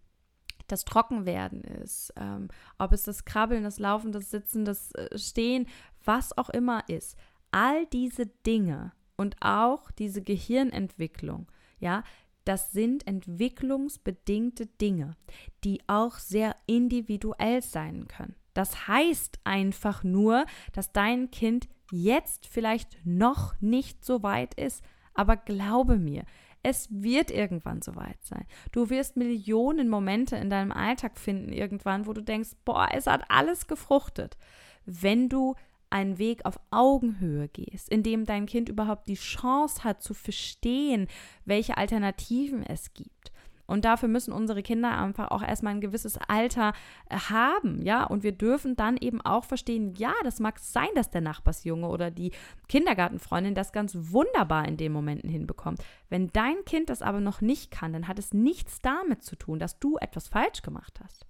[0.66, 2.48] das Trockenwerden ist, ähm,
[2.78, 5.68] ob es das Krabbeln, das Laufen, das Sitzen, das äh, Stehen,
[6.04, 7.16] was auch immer ist.
[7.52, 12.02] All diese Dinge und auch diese Gehirnentwicklung, ja,
[12.44, 15.16] das sind entwicklungsbedingte Dinge,
[15.64, 18.36] die auch sehr individuell sein können.
[18.54, 25.36] Das heißt einfach nur, dass dein Kind jetzt vielleicht noch nicht so weit ist, aber
[25.36, 26.24] glaube mir,
[26.62, 28.46] es wird irgendwann so weit sein.
[28.72, 33.24] Du wirst Millionen Momente in deinem Alltag finden irgendwann, wo du denkst, boah, es hat
[33.28, 34.36] alles gefruchtet.
[34.84, 35.54] Wenn du
[35.90, 41.08] einen Weg auf Augenhöhe gehst, in dem dein Kind überhaupt die Chance hat zu verstehen,
[41.44, 43.32] welche Alternativen es gibt.
[43.68, 46.72] Und dafür müssen unsere Kinder einfach auch erstmal ein gewisses Alter
[47.10, 48.04] äh, haben, ja.
[48.04, 52.10] Und wir dürfen dann eben auch verstehen, ja, das mag sein, dass der Nachbarsjunge oder
[52.10, 52.32] die
[52.68, 55.84] Kindergartenfreundin das ganz wunderbar in den Momenten hinbekommt.
[56.08, 59.58] Wenn dein Kind das aber noch nicht kann, dann hat es nichts damit zu tun,
[59.58, 61.26] dass du etwas falsch gemacht hast.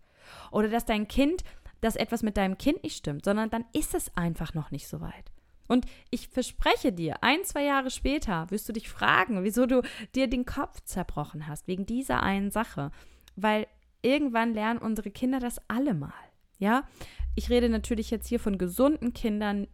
[0.52, 1.42] Oder dass dein Kind
[1.80, 5.00] dass etwas mit deinem Kind nicht stimmt, sondern dann ist es einfach noch nicht so
[5.00, 5.32] weit.
[5.68, 9.82] Und ich verspreche dir, ein, zwei Jahre später wirst du dich fragen, wieso du
[10.14, 12.90] dir den Kopf zerbrochen hast, wegen dieser einen Sache.
[13.36, 13.66] Weil
[14.02, 16.12] irgendwann lernen unsere Kinder das alle mal.
[16.58, 16.84] Ja,
[17.36, 19.68] ich rede natürlich jetzt hier von gesunden Kindern.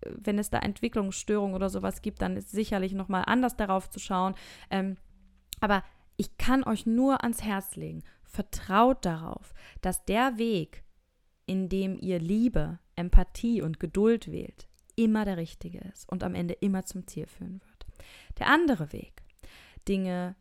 [0.00, 4.34] Wenn es da Entwicklungsstörungen oder sowas gibt, dann ist sicherlich nochmal anders darauf zu schauen.
[4.70, 4.96] Ähm,
[5.60, 5.84] aber
[6.16, 10.83] ich kann euch nur ans Herz legen, vertraut darauf, dass der Weg,
[11.46, 16.54] in dem ihr Liebe, Empathie und Geduld wählt, immer der richtige ist und am Ende
[16.54, 17.86] immer zum Ziel führen wird.
[18.38, 19.22] Der andere Weg,
[19.88, 20.36] Dinge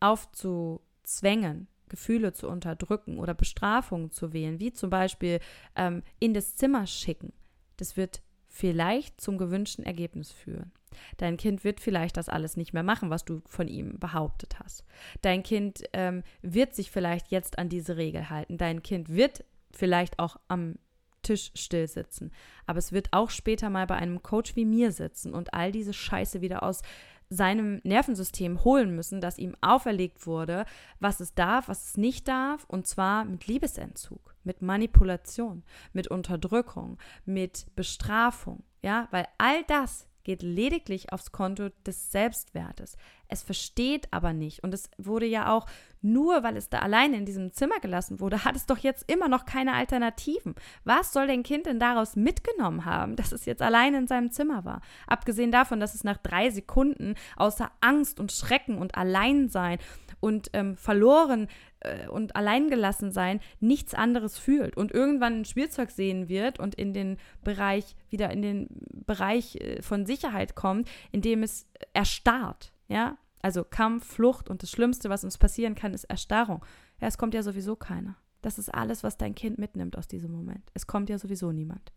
[0.00, 5.40] aufzuzwängen, Gefühle zu unterdrücken oder Bestrafungen zu wählen, wie zum Beispiel
[5.76, 7.32] ähm, in das Zimmer schicken,
[7.76, 10.72] das wird vielleicht zum gewünschten Ergebnis führen.
[11.18, 14.84] Dein Kind wird vielleicht das alles nicht mehr machen, was du von ihm behauptet hast.
[15.22, 18.58] Dein Kind ähm, wird sich vielleicht jetzt an diese Regel halten.
[18.58, 20.76] Dein Kind wird vielleicht auch am
[21.22, 22.32] Tisch still sitzen.
[22.66, 25.92] Aber es wird auch später mal bei einem Coach wie mir sitzen und all diese
[25.92, 26.82] Scheiße wieder aus
[27.28, 30.64] seinem Nervensystem holen müssen, das ihm auferlegt wurde,
[30.98, 35.62] was es darf, was es nicht darf, und zwar mit Liebesentzug, mit Manipulation,
[35.92, 42.96] mit Unterdrückung, mit Bestrafung, ja, weil all das geht lediglich aufs Konto des Selbstwertes.
[43.30, 44.62] Es versteht aber nicht.
[44.62, 45.66] Und es wurde ja auch,
[46.02, 49.28] nur weil es da alleine in diesem Zimmer gelassen wurde, hat es doch jetzt immer
[49.28, 50.54] noch keine Alternativen.
[50.84, 54.64] Was soll dein Kind denn daraus mitgenommen haben, dass es jetzt alleine in seinem Zimmer
[54.64, 54.80] war?
[55.06, 59.78] Abgesehen davon, dass es nach drei Sekunden außer Angst und Schrecken und Alleinsein
[60.20, 61.48] und ähm, verloren
[61.80, 66.92] äh, und alleingelassen sein nichts anderes fühlt und irgendwann ein Spielzeug sehen wird und in
[66.92, 68.68] den Bereich, wieder in den
[69.06, 73.16] Bereich äh, von Sicherheit kommt, in dem es erstarrt, ja.
[73.42, 76.64] Also Kampf, Flucht und das Schlimmste, was uns passieren kann, ist Erstarrung.
[77.00, 78.16] Ja, es kommt ja sowieso keiner.
[78.42, 80.70] Das ist alles, was dein Kind mitnimmt aus diesem Moment.
[80.74, 81.92] Es kommt ja sowieso niemand.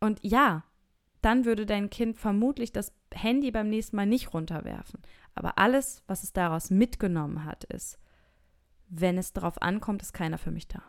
[0.00, 0.64] Und ja,
[1.22, 5.00] dann würde dein Kind vermutlich das Handy beim nächsten Mal nicht runterwerfen.
[5.34, 7.98] Aber alles, was es daraus mitgenommen hat, ist,
[8.88, 10.82] wenn es darauf ankommt, ist keiner für mich da.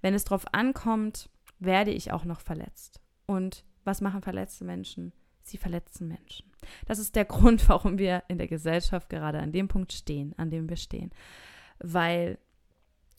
[0.00, 3.00] Wenn es darauf ankommt, werde ich auch noch verletzt.
[3.26, 5.12] Und was machen verletzte Menschen?
[5.46, 6.50] Sie verletzen Menschen.
[6.86, 10.50] Das ist der Grund, warum wir in der Gesellschaft gerade an dem Punkt stehen, an
[10.50, 11.10] dem wir stehen.
[11.78, 12.38] Weil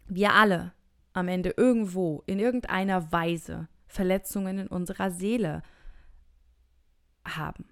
[0.07, 0.73] wir alle
[1.13, 5.63] am Ende irgendwo, in irgendeiner Weise Verletzungen in unserer Seele
[7.25, 7.65] haben.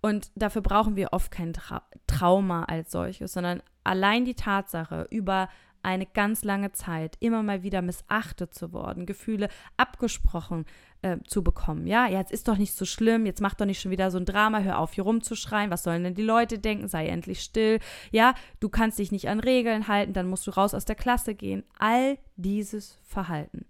[0.00, 5.48] Und dafür brauchen wir oft kein Tra Trauma als solches, sondern allein die Tatsache, über
[5.82, 10.64] eine ganz lange Zeit immer mal wieder missachtet zu worden, Gefühle abgesprochen
[11.02, 11.86] äh, zu bekommen.
[11.86, 14.24] Ja, jetzt ist doch nicht so schlimm, jetzt mach doch nicht schon wieder so ein
[14.24, 17.78] Drama, hör auf, hier rumzuschreien, was sollen denn die Leute denken, sei endlich still.
[18.10, 21.34] Ja, du kannst dich nicht an Regeln halten, dann musst du raus aus der Klasse
[21.34, 21.64] gehen.
[21.78, 23.66] All dieses Verhalten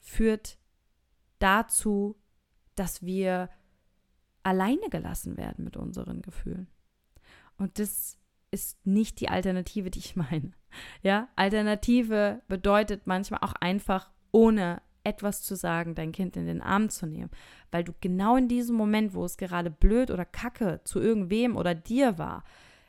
[0.00, 0.58] führt
[1.38, 2.16] dazu,
[2.74, 3.50] dass wir
[4.42, 6.68] alleine gelassen werden mit unseren Gefühlen.
[7.58, 8.18] Und das
[8.50, 10.52] ist nicht die Alternative, die ich meine.
[11.02, 16.90] Ja, Alternative bedeutet manchmal auch einfach ohne etwas zu sagen, dein Kind in den Arm
[16.90, 17.30] zu nehmen,
[17.70, 21.74] weil du genau in diesem Moment, wo es gerade blöd oder kacke zu irgendwem oder
[21.74, 22.44] dir war,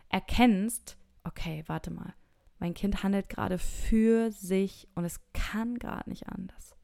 [0.10, 2.14] erkennst, okay, warte mal,
[2.60, 6.76] mein Kind handelt gerade für sich und es kann gerade nicht anders.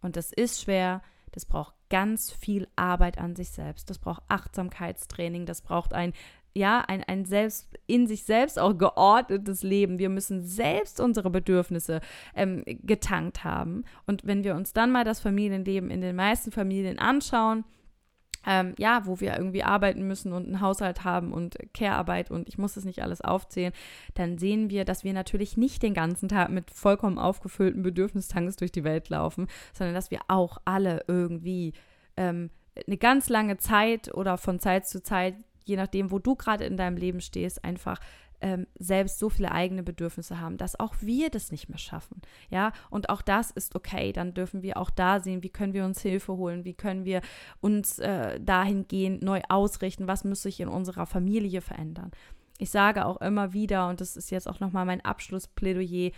[0.00, 1.02] Und das ist schwer,
[1.32, 3.90] das braucht ganz viel Arbeit an sich selbst.
[3.90, 6.12] Das braucht Achtsamkeitstraining, das braucht ein
[6.54, 9.98] ja, ein, ein selbst in sich selbst auch geordnetes Leben.
[9.98, 12.00] Wir müssen selbst unsere Bedürfnisse
[12.34, 13.84] ähm, getankt haben.
[14.06, 17.64] Und wenn wir uns dann mal das Familienleben in den meisten Familien anschauen,
[18.46, 22.58] ähm, ja, wo wir irgendwie arbeiten müssen und einen Haushalt haben und Care-Arbeit und ich
[22.58, 23.72] muss das nicht alles aufzählen,
[24.14, 28.72] dann sehen wir, dass wir natürlich nicht den ganzen Tag mit vollkommen aufgefüllten Bedürfnistanks durch
[28.72, 31.72] die Welt laufen, sondern dass wir auch alle irgendwie
[32.16, 32.50] ähm,
[32.86, 36.76] eine ganz lange Zeit oder von Zeit zu Zeit, je nachdem, wo du gerade in
[36.76, 37.98] deinem Leben stehst, einfach
[38.42, 42.20] ähm, selbst so viele eigene Bedürfnisse haben, dass auch wir das nicht mehr schaffen.
[42.50, 44.12] Ja, und auch das ist okay.
[44.12, 47.22] Dann dürfen wir auch da sehen, wie können wir uns Hilfe holen, wie können wir
[47.60, 52.10] uns äh, dahingehend neu ausrichten, was muss sich in unserer Familie verändern.
[52.58, 56.10] Ich sage auch immer wieder, und das ist jetzt auch nochmal mein Abschlussplädoyer,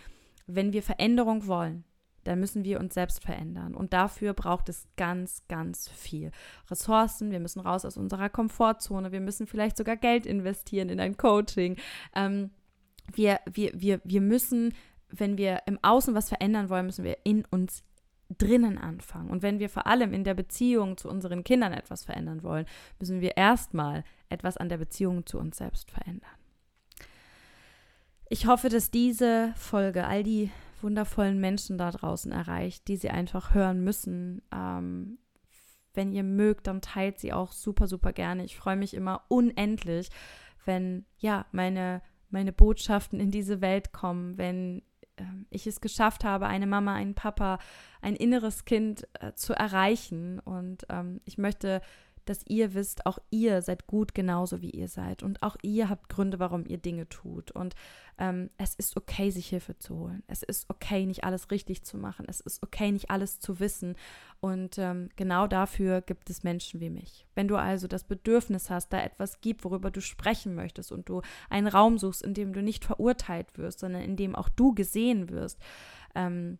[0.47, 1.85] wenn wir Veränderung wollen,
[2.25, 3.75] dann müssen wir uns selbst verändern.
[3.75, 6.31] Und dafür braucht es ganz, ganz viel
[6.69, 7.31] Ressourcen.
[7.31, 9.11] Wir müssen raus aus unserer Komfortzone.
[9.11, 11.77] Wir müssen vielleicht sogar Geld investieren in ein Coaching.
[12.15, 12.49] Ähm,
[13.13, 14.73] wir, wir, wir, wir müssen,
[15.09, 17.83] wenn wir im Außen was verändern wollen, müssen wir in uns
[18.37, 19.29] drinnen anfangen.
[19.29, 22.65] Und wenn wir vor allem in der Beziehung zu unseren Kindern etwas verändern wollen,
[22.99, 26.31] müssen wir erstmal etwas an der Beziehung zu uns selbst verändern.
[28.27, 30.49] Ich hoffe, dass diese Folge all die
[30.81, 34.41] wundervollen Menschen da draußen erreicht, die sie einfach hören müssen.
[34.53, 35.17] Ähm,
[35.93, 38.43] wenn ihr mögt, dann teilt sie auch super, super gerne.
[38.43, 40.09] Ich freue mich immer unendlich,
[40.65, 44.81] wenn ja meine, meine Botschaften in diese Welt kommen, wenn
[45.17, 47.59] ähm, ich es geschafft habe, eine Mama, einen Papa,
[48.01, 50.39] ein inneres Kind äh, zu erreichen.
[50.39, 51.81] Und ähm, ich möchte
[52.25, 56.09] dass ihr wisst, auch ihr seid gut genauso wie ihr seid und auch ihr habt
[56.09, 57.51] Gründe, warum ihr Dinge tut.
[57.51, 57.75] Und
[58.17, 60.23] ähm, es ist okay, sich Hilfe zu holen.
[60.27, 62.25] Es ist okay, nicht alles richtig zu machen.
[62.27, 63.95] Es ist okay, nicht alles zu wissen.
[64.39, 67.27] Und ähm, genau dafür gibt es Menschen wie mich.
[67.35, 71.21] Wenn du also das Bedürfnis hast, da etwas gibt, worüber du sprechen möchtest und du
[71.49, 75.29] einen Raum suchst, in dem du nicht verurteilt wirst, sondern in dem auch du gesehen
[75.29, 75.59] wirst,
[76.15, 76.57] ähm,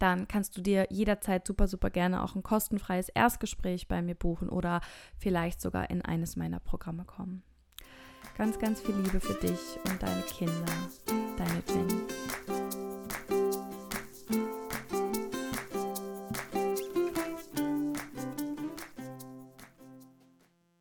[0.00, 4.48] dann kannst du dir jederzeit super, super gerne auch ein kostenfreies Erstgespräch bei mir buchen
[4.48, 4.80] oder
[5.18, 7.42] vielleicht sogar in eines meiner Programme kommen.
[8.36, 10.72] Ganz, ganz viel Liebe für dich und deine Kinder.
[11.36, 12.09] Deine Jenny.